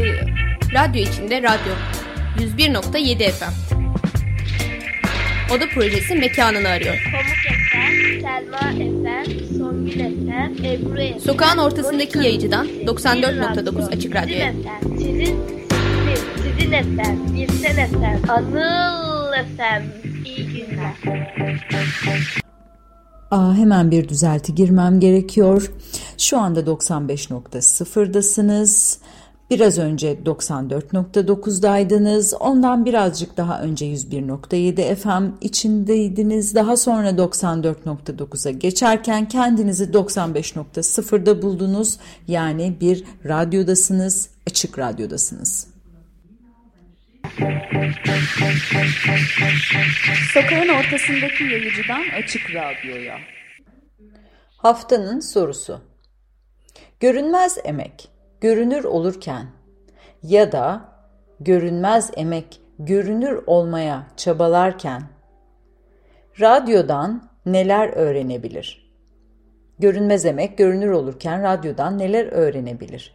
Şey, 0.00 0.12
radyo 0.74 1.02
içinde 1.02 1.42
radyo. 1.42 1.74
101.7 2.38 3.30
FM. 3.30 3.44
Oda 5.54 5.68
projesi 5.74 6.14
mekanını 6.14 6.68
arıyor. 6.68 6.94
Pamuk 7.12 7.26
FM, 7.70 8.20
Selma 8.20 8.58
FM, 8.58 9.30
Songül 9.58 9.92
FM, 9.92 10.64
Ebru 10.64 11.18
FM. 11.18 11.24
Sokağın 11.26 11.58
ortasındaki 11.58 12.18
yayıcıdan 12.18 12.66
94.9 12.66 13.96
Açık 13.96 14.16
Radyo'ya. 14.16 14.52
Sizin, 14.82 14.96
sizin, 14.98 15.38
sizin 16.36 16.70
FM, 16.70 17.34
Birsen 17.34 17.88
FM, 17.88 18.04
Anıl 18.30 19.32
FM. 19.32 19.82
İyi 20.24 20.46
günler. 20.46 20.94
Aa, 23.30 23.54
hemen 23.54 23.90
bir 23.90 24.08
düzelti 24.08 24.54
girmem 24.54 25.00
gerekiyor. 25.00 25.70
Şu 26.18 26.38
anda 26.38 26.60
95.0'dasınız. 26.60 28.98
Biraz 29.50 29.78
önce 29.78 30.18
94.9'daydınız. 30.24 32.34
Ondan 32.34 32.84
birazcık 32.84 33.36
daha 33.36 33.62
önce 33.62 33.86
101.7 33.86 34.94
FM 34.94 35.24
içindeydiniz. 35.40 36.54
Daha 36.54 36.76
sonra 36.76 37.10
94.9'a 37.10 38.50
geçerken 38.50 39.28
kendinizi 39.28 39.84
95.0'da 39.84 41.42
buldunuz. 41.42 41.98
Yani 42.28 42.76
bir 42.80 43.04
radyodasınız, 43.24 44.30
açık 44.46 44.78
radyodasınız. 44.78 45.66
Sokağın 50.34 50.68
ortasındaki 50.68 51.44
yayıcıdan 51.44 52.02
açık 52.22 52.54
radyoya. 52.54 53.18
Haftanın 54.56 55.20
sorusu. 55.20 55.80
Görünmez 57.00 57.58
emek 57.64 58.19
görünür 58.40 58.84
olurken 58.84 59.46
ya 60.22 60.52
da 60.52 60.84
görünmez 61.40 62.10
emek 62.16 62.60
görünür 62.78 63.42
olmaya 63.46 64.06
çabalarken 64.16 65.02
radyodan 66.40 67.30
neler 67.46 67.88
öğrenebilir? 67.88 68.90
Görünmez 69.78 70.26
emek 70.26 70.58
görünür 70.58 70.90
olurken 70.90 71.42
radyodan 71.42 71.98
neler 71.98 72.26
öğrenebilir? 72.26 73.14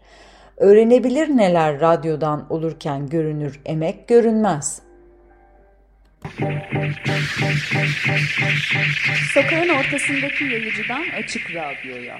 Öğrenebilir 0.57 1.27
neler 1.27 1.79
radyodan 1.79 2.53
olurken 2.53 3.09
görünür 3.09 3.59
emek 3.65 4.07
görünmez. 4.07 4.81
Sokağın 9.33 9.69
ortasındaki 9.69 10.43
yayıcıdan 10.43 11.03
açık 11.19 11.55
radyoya. 11.55 12.17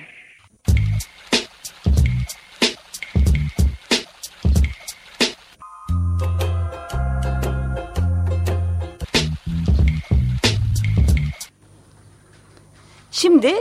Şimdi 13.16 13.54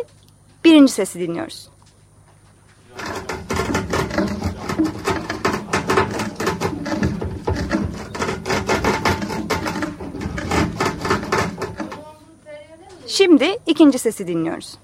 birinci 0.65 0.93
sesi 0.93 1.21
dinliyoruz. 1.21 1.69
Şimdi 13.07 13.59
ikinci 13.67 13.99
sesi 13.99 14.27
dinliyoruz. 14.27 14.79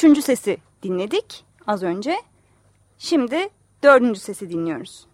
Üçüncü 0.00 0.22
sesi 0.22 0.58
dinledik 0.82 1.44
az 1.66 1.82
önce. 1.82 2.22
Şimdi 2.98 3.48
dördüncü 3.82 4.20
sesi 4.20 4.50
dinliyoruz. 4.50 5.06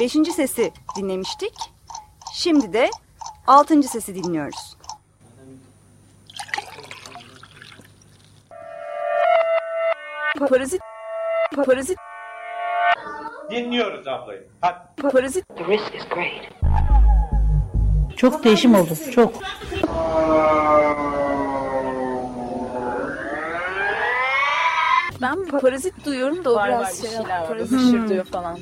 Beşinci 0.00 0.32
sesi 0.32 0.72
dinlemiştik. 0.96 1.54
Şimdi 2.32 2.72
de 2.72 2.90
altıncı 3.46 3.88
sesi 3.88 4.14
dinliyoruz. 4.14 4.73
Parazit 10.48 10.80
Parazit 11.66 11.98
Dinliyoruz 13.50 14.08
ablayı. 14.08 14.48
Hadi. 14.60 15.10
Parazit 15.12 15.44
The 15.56 15.64
risk 15.64 15.94
is 15.94 16.08
great. 16.08 16.32
Çok 18.16 18.44
değişim 18.44 18.74
oldu. 18.74 18.90
Çok. 19.14 19.34
Ben 25.22 25.44
parazit 25.60 26.04
duyuyorum 26.04 26.44
da 26.44 26.52
o 26.52 26.54
Var, 26.54 26.68
biraz 26.68 26.80
var, 26.80 26.92
şey 26.92 27.10
şeyler 27.10 27.40
var. 27.40 27.48
parazit 27.48 27.78
Hışır 27.78 28.08
diyor 28.08 28.24
falan. 28.24 28.58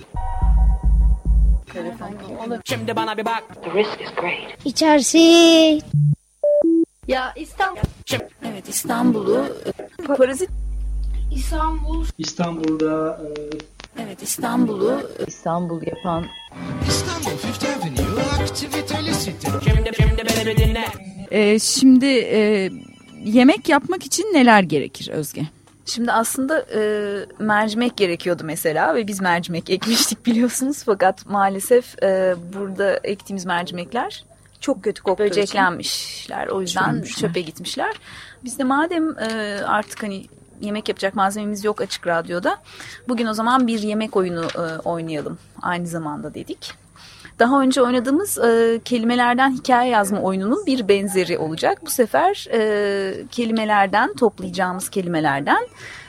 Şimdi 2.64 2.97
bana 2.97 3.16
bir 3.16 3.24
bak. 3.24 3.45
The 3.64 3.70
risk 3.72 4.01
is 4.01 4.14
great. 4.14 4.66
İçerisi. 4.66 5.18
Ya 7.09 7.33
İstanbul. 7.37 7.80
Evet 8.45 8.68
İstanbul'u 8.68 9.47
parazit 10.07 10.51
İstanbul. 11.37 12.05
İstanbul'da 12.18 13.20
Evet 13.99 14.22
İstanbul'u 14.22 15.11
İstanbul 15.26 15.83
yapan 15.87 16.26
İstanbul 16.89 17.39
Fifth 17.39 17.66
Avenue 17.66 18.22
aktiviteli 18.43 19.14
site. 19.14 19.49
Şimdi, 19.64 19.91
şimdi 19.97 20.22
beni 20.28 20.47
bir 20.47 20.57
dinle. 20.57 20.85
Ee, 21.30 21.59
şimdi 21.59 22.07
e, 22.07 22.70
yemek 23.24 23.68
yapmak 23.68 24.07
için 24.07 24.24
neler 24.24 24.62
gerekir 24.62 25.09
Özge? 25.09 25.43
Şimdi 25.87 26.12
aslında 26.12 26.66
e, 26.74 26.80
mercimek 27.39 27.97
gerekiyordu 27.97 28.43
mesela 28.45 28.95
ve 28.95 29.07
biz 29.07 29.20
mercimek 29.20 29.70
ekmiştik 29.70 30.26
biliyorsunuz 30.26 30.83
fakat 30.87 31.26
maalesef 31.26 32.03
e, 32.03 32.35
burada 32.53 32.97
ektiğimiz 32.97 33.45
mercimekler 33.45 34.24
çok 34.61 34.85
kötü 34.85 35.03
koktuğu 35.03 35.24
böceklenmişler 35.24 36.47
o 36.47 36.61
yüzden 36.61 36.91
Çürümüşler. 36.91 37.28
çöpe 37.28 37.41
gitmişler. 37.41 37.95
Biz 38.45 38.59
de 38.59 38.64
madem 38.64 39.18
e, 39.18 39.61
artık 39.66 40.03
hani 40.03 40.26
yemek 40.62 40.88
yapacak 40.88 41.14
malzememiz 41.14 41.64
yok 41.64 41.80
açık 41.80 42.06
radyoda 42.06 42.58
bugün 43.08 43.26
o 43.26 43.34
zaman 43.34 43.66
bir 43.66 43.78
yemek 43.78 44.16
oyunu 44.16 44.44
e, 44.44 44.78
oynayalım 44.84 45.38
aynı 45.62 45.86
zamanda 45.86 46.34
dedik. 46.34 46.82
Daha 47.38 47.60
önce 47.60 47.82
oynadığımız 47.82 48.38
e, 48.38 48.80
kelimelerden 48.84 49.50
hikaye 49.52 49.90
yazma 49.90 50.20
oyununun 50.20 50.66
bir 50.66 50.88
benzeri 50.88 51.38
olacak. 51.38 51.78
Bu 51.86 51.90
sefer 51.90 52.46
e, 52.52 53.26
kelimelerden 53.30 54.14
toplayacağımız 54.14 54.88
kelimelerden 54.88 55.68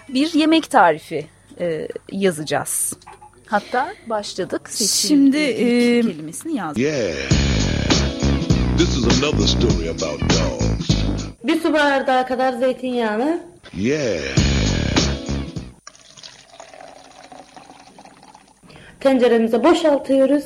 bir 0.10 0.34
yemek 0.34 0.70
tarifi 0.70 1.28
e, 1.60 1.88
yazacağız. 2.12 2.94
Hatta 3.46 3.94
başladık. 4.10 4.70
Seçil, 4.70 5.08
Şimdi, 5.08 5.38
ilk 5.38 6.06
e, 6.06 6.12
kelimesini 6.12 6.56
yazdık. 6.56 6.84
Yeah. 6.84 7.14
This 8.78 8.98
is 8.98 9.24
another 9.24 9.48
story 9.48 9.90
about 9.90 10.22
dogs. 10.22 10.73
Bir 11.44 11.60
su 11.62 11.74
bardağı 11.74 12.28
kadar 12.28 12.54
zeytinyağını 12.54 13.44
Yeah. 13.78 14.44
tenceremize 19.04 19.64
boşaltıyoruz. 19.64 20.46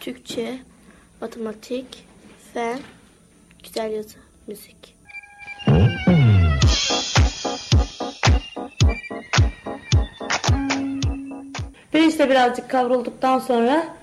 Türkçe, 0.00 0.58
matematik, 1.20 2.06
fen, 2.54 2.80
güzel 3.62 3.92
yazı, 3.92 4.18
müzik. 4.46 4.99
Pirinç 11.92 12.18
de 12.18 12.30
birazcık 12.30 12.70
kavrulduktan 12.70 13.38
sonra 13.38 14.00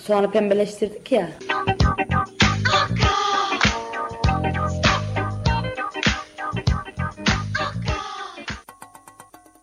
Sonra 0.00 0.30
pembeleştirdik 0.30 1.12
ya. 1.12 1.28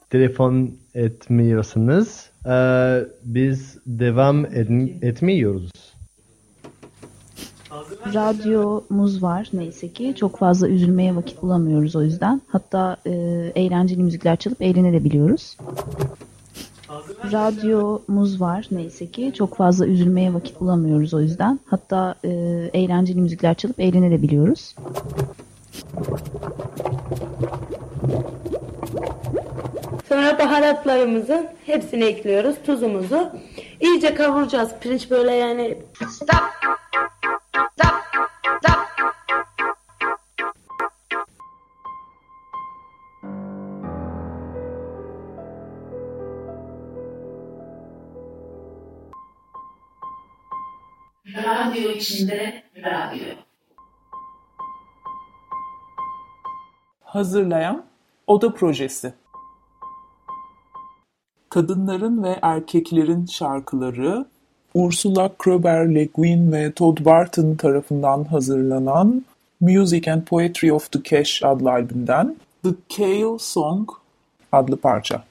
Telefon 0.09 0.77
etmiyorsunuz. 0.93 2.29
Ee, 2.45 2.99
biz 3.23 3.77
devam 3.85 4.45
ed 4.45 4.69
etmiyoruz. 5.01 5.71
Radyomuz 8.13 9.23
var 9.23 9.49
neyse 9.53 9.89
ki. 9.89 10.13
Çok 10.19 10.37
fazla 10.37 10.67
üzülmeye 10.67 11.15
vakit 11.15 11.41
bulamıyoruz 11.41 11.95
o 11.95 12.01
yüzden. 12.01 12.41
Hatta 12.47 12.97
e, 13.05 13.11
eğlenceli 13.55 14.03
müzikler 14.03 14.35
çalıp 14.35 14.61
eğlenebiliyoruz. 14.61 15.57
Radyomuz 17.31 18.41
var 18.41 18.67
neyse 18.71 19.07
ki. 19.07 19.33
Çok 19.37 19.55
fazla 19.55 19.85
üzülmeye 19.87 20.33
vakit 20.33 20.59
bulamıyoruz 20.59 21.13
o 21.13 21.21
yüzden. 21.21 21.59
Hatta 21.65 22.15
e, 22.23 22.29
eğlenceli 22.73 23.21
müzikler 23.21 23.53
çalıp 23.53 23.79
eğlenebiliyoruz. 23.79 24.75
Sonra 30.09 30.39
baharatlarımızı 30.39 31.49
hepsini 31.65 32.03
ekliyoruz. 32.03 32.55
Tuzumuzu. 32.65 33.29
İyice 33.81 34.13
kavuracağız. 34.13 34.69
Pirinç 34.81 35.11
böyle 35.11 35.31
yani 35.31 35.77
Stop. 35.93 36.11
Stop. 36.11 36.88
İçinde 51.99 52.63
radyo. 52.77 53.25
Hazırlayan 57.01 57.85
Oda 58.27 58.53
Projesi 58.53 59.13
Kadınların 61.49 62.23
ve 62.23 62.39
Erkeklerin 62.41 63.25
Şarkıları 63.25 64.25
Ursula 64.73 65.31
Kroeber 65.37 65.95
Le 65.95 66.05
Guin 66.05 66.51
ve 66.51 66.71
Todd 66.71 67.05
Barton 67.05 67.55
tarafından 67.55 68.23
hazırlanan 68.23 69.25
Music 69.61 70.11
and 70.11 70.21
Poetry 70.21 70.73
of 70.73 70.91
the 70.91 70.99
Cash 71.03 71.43
adlı 71.43 71.71
albümden 71.71 72.35
The 72.63 72.69
Kale 72.97 73.39
Song 73.39 73.89
adlı 74.51 74.77
parça. 74.77 75.28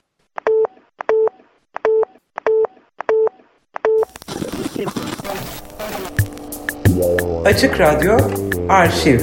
Açık 7.49 7.81
Radyo 7.81 8.19
Arşiv 8.69 9.21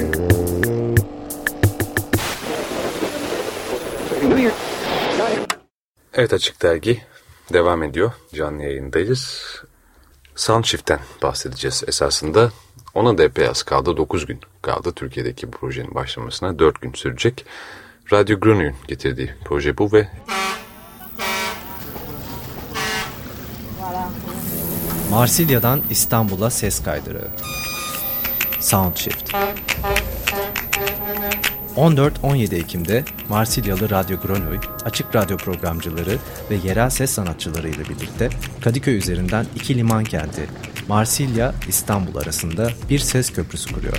Evet 6.14 6.32
Açık 6.32 6.62
Dergi 6.62 7.02
devam 7.52 7.82
ediyor. 7.82 8.12
Canlı 8.34 8.62
yayındayız. 8.62 9.42
Soundshift'ten 10.34 11.00
bahsedeceğiz 11.22 11.84
esasında. 11.86 12.50
Ona 12.94 13.18
da 13.18 13.22
epey 13.22 13.48
az 13.48 13.62
kaldı. 13.62 13.96
9 13.96 14.26
gün 14.26 14.40
kaldı 14.62 14.92
Türkiye'deki 14.92 15.52
bu 15.52 15.56
projenin 15.56 15.94
başlamasına. 15.94 16.58
4 16.58 16.80
gün 16.80 16.92
sürecek. 16.92 17.46
Radyo 18.12 18.40
Grenouille'un 18.40 18.76
getirdiği 18.88 19.34
proje 19.44 19.78
bu 19.78 19.92
ve 19.92 20.08
Marsilya'dan 25.10 25.82
İstanbul'a 25.90 26.50
ses 26.50 26.82
kaydırı. 26.82 27.28
Soundshift. 28.66 29.32
14-17 31.76 32.54
Ekim'de 32.54 33.04
Marsilyalı 33.28 33.90
Radyo 33.90 34.20
Grenouille, 34.20 34.68
açık 34.84 35.14
radyo 35.14 35.36
programcıları 35.36 36.18
ve 36.50 36.54
yerel 36.64 36.90
ses 36.90 37.10
sanatçıları 37.10 37.68
ile 37.68 37.84
birlikte 37.84 38.30
Kadıköy 38.60 38.96
üzerinden 38.96 39.46
iki 39.54 39.76
liman 39.76 40.04
kenti 40.04 40.46
Marsilya, 40.88 41.54
İstanbul 41.68 42.16
arasında 42.16 42.70
bir 42.90 42.98
ses 42.98 43.32
köprüsü 43.32 43.74
kuruyor. 43.74 43.96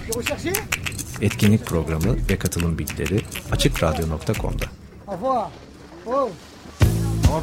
Etkinlik 1.22 1.66
programı 1.66 2.16
ve 2.30 2.40
katılım 2.40 2.78
bilgileri 2.78 3.22
açıkradyo.com'da. 3.52 4.66
Ama 5.08 5.50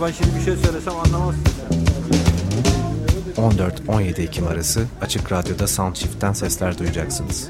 ben 0.06 0.12
şimdi 0.12 0.36
bir 0.38 0.44
şey 0.44 0.56
söylesem 0.56 0.96
anlamazsın. 0.96 1.44
14-17 3.36 4.22
Ekim 4.22 4.46
arası 4.46 4.86
Açık 5.00 5.32
Radyo'da 5.32 5.66
Soundshift'ten 5.66 6.32
sesler 6.32 6.78
duyacaksınız. 6.78 7.48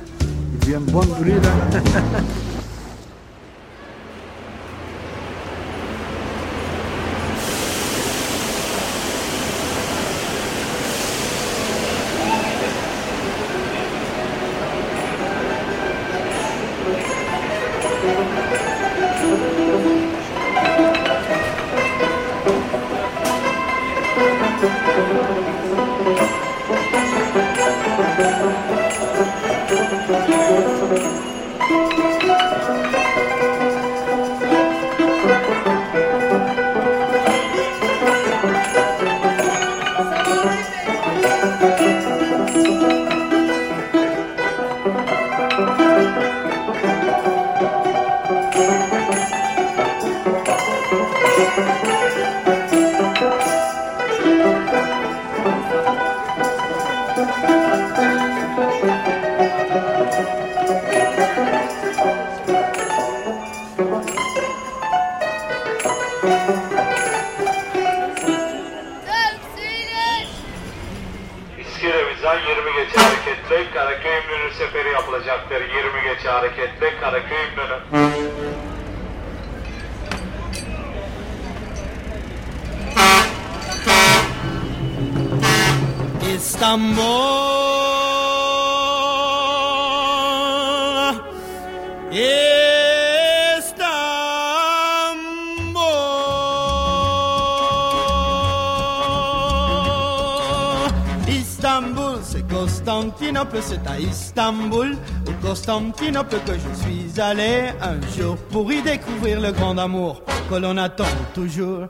İstanbul 101.65 102.19
c'est 102.23 102.47
Constantinople, 102.47 103.57
c'est 103.63 103.87
à 103.89 103.99
Istanbul, 103.99 104.99
au 105.27 105.47
Constantinople 105.47 106.37
que 106.45 106.53
je 106.53 106.83
suis 106.83 107.19
allé 107.19 107.71
un 107.81 107.99
jour 108.15 108.37
pour 108.51 108.71
y 108.71 108.83
découvrir 108.83 109.41
le 109.41 109.51
grand 109.51 109.79
amour 109.79 110.21
que 110.51 110.57
l'on 110.57 110.77
attend 110.77 111.15
toujours. 111.35 111.87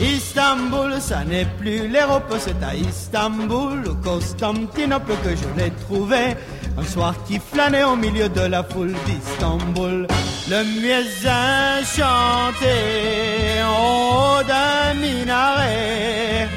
Istanbul, 0.00 1.00
ça 1.00 1.22
n'est 1.22 1.46
plus 1.60 1.86
l'Europe, 1.86 2.34
c'est 2.40 2.60
à 2.60 2.74
Istanbul, 2.74 3.84
au 3.88 3.94
Constantinople 3.94 5.12
que 5.22 5.30
je 5.30 5.62
l'ai 5.62 5.70
trouvé. 5.86 6.34
Un 6.76 6.82
soir 6.82 7.14
qui 7.24 7.38
flânait 7.38 7.84
au 7.84 7.94
milieu 7.94 8.28
de 8.28 8.40
la 8.40 8.64
foule 8.64 8.96
d'Istanbul. 9.06 10.08
Le 10.50 10.64
muezzin 10.80 11.84
chantait 11.84 13.62
en 13.62 14.40
haut 14.40 14.42
d'un 14.42 14.94
minaret. 15.00 16.48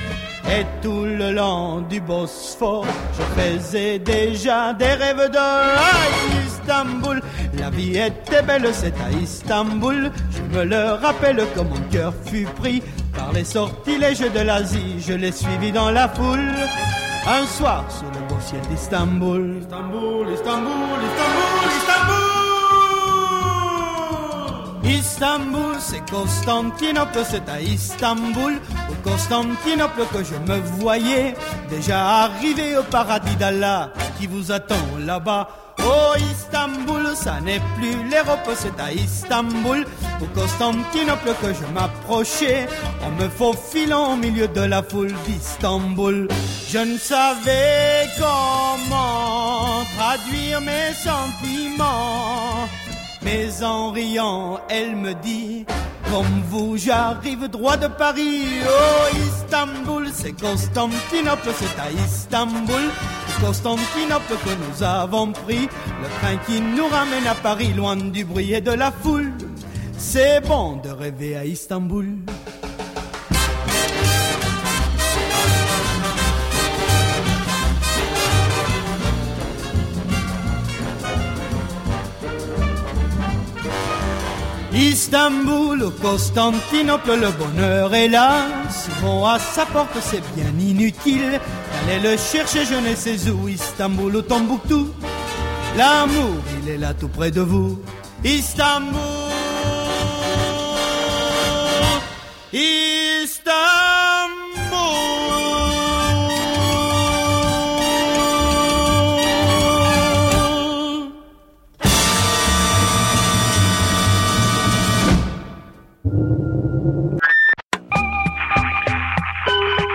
Et 0.50 0.66
tout 0.82 1.04
le 1.04 1.34
long 1.34 1.82
du 1.82 2.00
Bosphore, 2.00 2.86
je 3.18 3.42
faisais 3.42 4.00
déjà 4.00 4.74
des 4.74 4.94
rêves 4.94 5.30
de 5.30 6.48
Istanbul. 6.48 7.22
La 7.60 7.70
vie 7.70 7.98
était 7.98 8.42
belle, 8.44 8.70
c'est 8.74 8.94
à 9.02 9.12
Istanbul. 9.22 10.12
Je 10.32 10.58
me 10.58 10.64
le 10.64 10.94
rappelle 10.94 11.44
comme 11.56 11.70
mon 11.70 11.82
cœur 11.92 12.14
fut 12.26 12.48
pris 12.60 12.82
par 13.16 13.34
les 13.34 13.44
sortilèges 13.44 14.20
de 14.20 14.40
l'Asie. 14.40 15.04
Je 15.06 15.14
l'ai 15.14 15.32
suivi 15.32 15.72
dans 15.72 15.92
la 15.92 16.08
foule. 16.08 16.54
Un 17.28 17.46
soir 17.46 17.84
sous 17.90 18.06
le 18.06 18.26
beau 18.28 18.40
ciel 18.40 18.62
d'Istanbul. 18.70 19.58
Istanbul, 19.60 20.28
Istanbul, 20.34 21.00
Istanbul, 21.10 21.72
Istanbul. 21.78 22.17
Istanbul, 24.88 25.76
c'est 25.80 26.10
Constantinople, 26.10 27.20
c'est 27.30 27.50
à 27.50 27.62
Istanbul, 27.62 28.60
au 28.90 29.10
Constantinople 29.10 30.02
que 30.14 30.24
je 30.24 30.36
me 30.50 30.60
voyais 30.80 31.36
déjà 31.70 32.24
arrivé 32.24 32.78
au 32.78 32.84
paradis 32.84 33.36
d'Allah 33.36 33.92
qui 34.18 34.28
vous 34.28 34.52
attend 34.52 34.76
là-bas. 35.00 35.50
Oh 35.80 36.14
Istanbul, 36.32 37.16
ça 37.16 37.40
n'est 37.42 37.62
plus 37.78 38.10
l'Europe, 38.10 38.50
c'est 38.56 38.80
à 38.80 38.92
Istanbul, 38.92 39.86
au 40.22 40.26
Constantinople 40.40 41.32
que 41.42 41.54
je 41.54 41.74
m'approchais, 41.74 42.68
en 43.06 43.12
me 43.12 43.30
faufilant 43.30 44.14
au 44.14 44.16
milieu 44.16 44.48
de 44.48 44.62
la 44.62 44.82
foule 44.82 45.14
d'Istanbul. 45.28 46.28
Je 46.70 46.80
ne 46.80 46.98
savais 46.98 48.08
comment 48.18 49.84
traduire 49.98 50.62
mes 50.62 50.94
sentiments, 50.94 52.68
mais 53.28 53.62
en 53.62 53.92
riant, 53.92 54.58
elle 54.70 54.96
me 54.96 55.14
dit, 55.14 55.66
comme 56.10 56.42
vous, 56.50 56.78
j'arrive 56.78 57.50
droit 57.50 57.76
de 57.76 57.88
Paris. 57.88 58.46
Oh 58.66 59.18
Istanbul, 59.28 60.08
c'est 60.14 60.32
Constantinople, 60.32 61.50
c'est 61.60 61.78
à 61.78 61.92
Istanbul. 62.06 62.86
Constantinople 63.42 64.34
que 64.46 64.54
nous 64.64 64.82
avons 64.82 65.34
pris, 65.34 65.68
le 66.02 66.10
train 66.20 66.38
qui 66.46 66.62
nous 66.62 66.88
ramène 66.88 67.28
à 67.28 67.36
Paris, 67.36 67.74
loin 67.74 67.98
du 67.98 68.24
bruit 68.24 68.54
et 68.54 68.62
de 68.62 68.72
la 68.72 68.92
foule. 68.92 69.34
C'est 69.98 70.40
bon 70.48 70.78
de 70.78 70.90
rêver 70.90 71.36
à 71.36 71.44
Istanbul. 71.44 72.08
Istanbul 85.08 85.84
ou 85.84 85.92
Constantinople, 86.02 87.16
le 87.16 87.32
bonheur 87.32 87.96
est 87.96 88.10
là. 88.10 88.46
Souvent 88.70 89.26
à 89.26 89.40
sa 89.40 89.66
porte, 89.66 89.98
c'est 90.02 90.22
bien 90.36 90.52
inutile 90.60 91.40
d'aller 91.88 92.12
le 92.12 92.18
chercher, 92.18 92.66
je 92.66 92.76
ne 92.76 92.94
sais 92.94 93.32
où. 93.32 93.48
Istanbul 93.48 94.18
ou 94.18 94.22
Tombouctou, 94.22 94.90
l'amour, 95.78 96.36
il 96.62 96.70
est 96.72 96.78
là 96.78 96.94
tout 96.94 97.08
près 97.08 97.32
de 97.32 97.40
vous. 97.40 97.80
Istanbul, 98.26 99.00
Istanbul. 102.52 102.97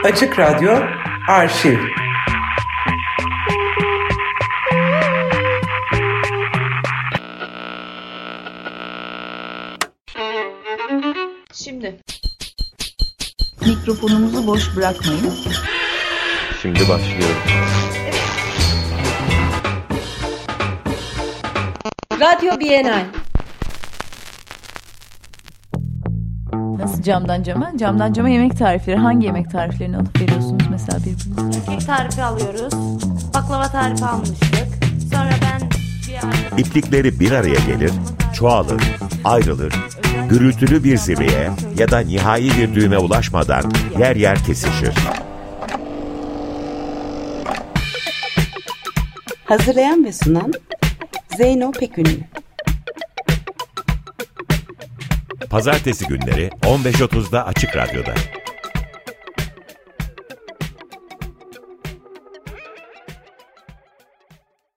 Açık 0.05 0.39
Radyo 0.39 0.79
Arşiv 1.29 1.79
Şimdi. 11.53 11.97
Mikrofonumuzu 13.67 14.47
boş 14.47 14.77
bırakmayın. 14.77 15.35
Şimdi 16.63 16.81
başlıyorum. 16.89 17.37
Radyo 22.21 22.61
Bienal. 22.61 23.22
Nasıl 26.83 27.03
camdan 27.03 27.43
cama? 27.43 27.73
Camdan 27.77 28.13
cama 28.13 28.29
yemek 28.29 28.59
tarifleri. 28.59 28.97
Hangi 28.97 29.27
yemek 29.27 29.51
tariflerini 29.51 29.97
alıp 29.97 30.21
veriyorsunuz 30.21 30.63
mesela 30.71 30.99
birbirinize? 30.99 31.61
Kek 31.71 31.87
tarifi 31.87 32.23
alıyoruz. 32.23 32.73
Baklava 33.35 33.69
tarifi 33.69 34.05
almıştık. 34.05 34.69
Sonra 35.13 35.31
ben 35.43 35.71
bir. 35.71 36.59
İplikleri 36.59 37.21
bir 37.21 37.31
araya 37.33 37.61
gelir, 37.67 37.93
çoğalır, 38.35 38.83
ayrılır, 39.25 39.73
gürültülü 40.31 40.85
bir 40.85 40.97
zirveye 40.97 41.51
ya 41.79 41.91
da 41.91 41.99
nihai 41.99 42.51
bir 42.59 42.75
düğüme 42.75 42.99
ulaşmadan 42.99 43.73
yer 43.99 44.17
yer 44.17 44.45
kesişir. 44.45 44.95
Hazırlayan 49.45 50.05
ve 50.05 50.13
sunan 50.13 50.53
Zeyno 51.37 51.71
Pekünlü. 51.71 52.21
Pazartesi 55.53 56.07
günleri 56.07 56.51
15.30'da 56.63 57.47
Açık 57.47 57.77
Radyo'da. 57.77 58.15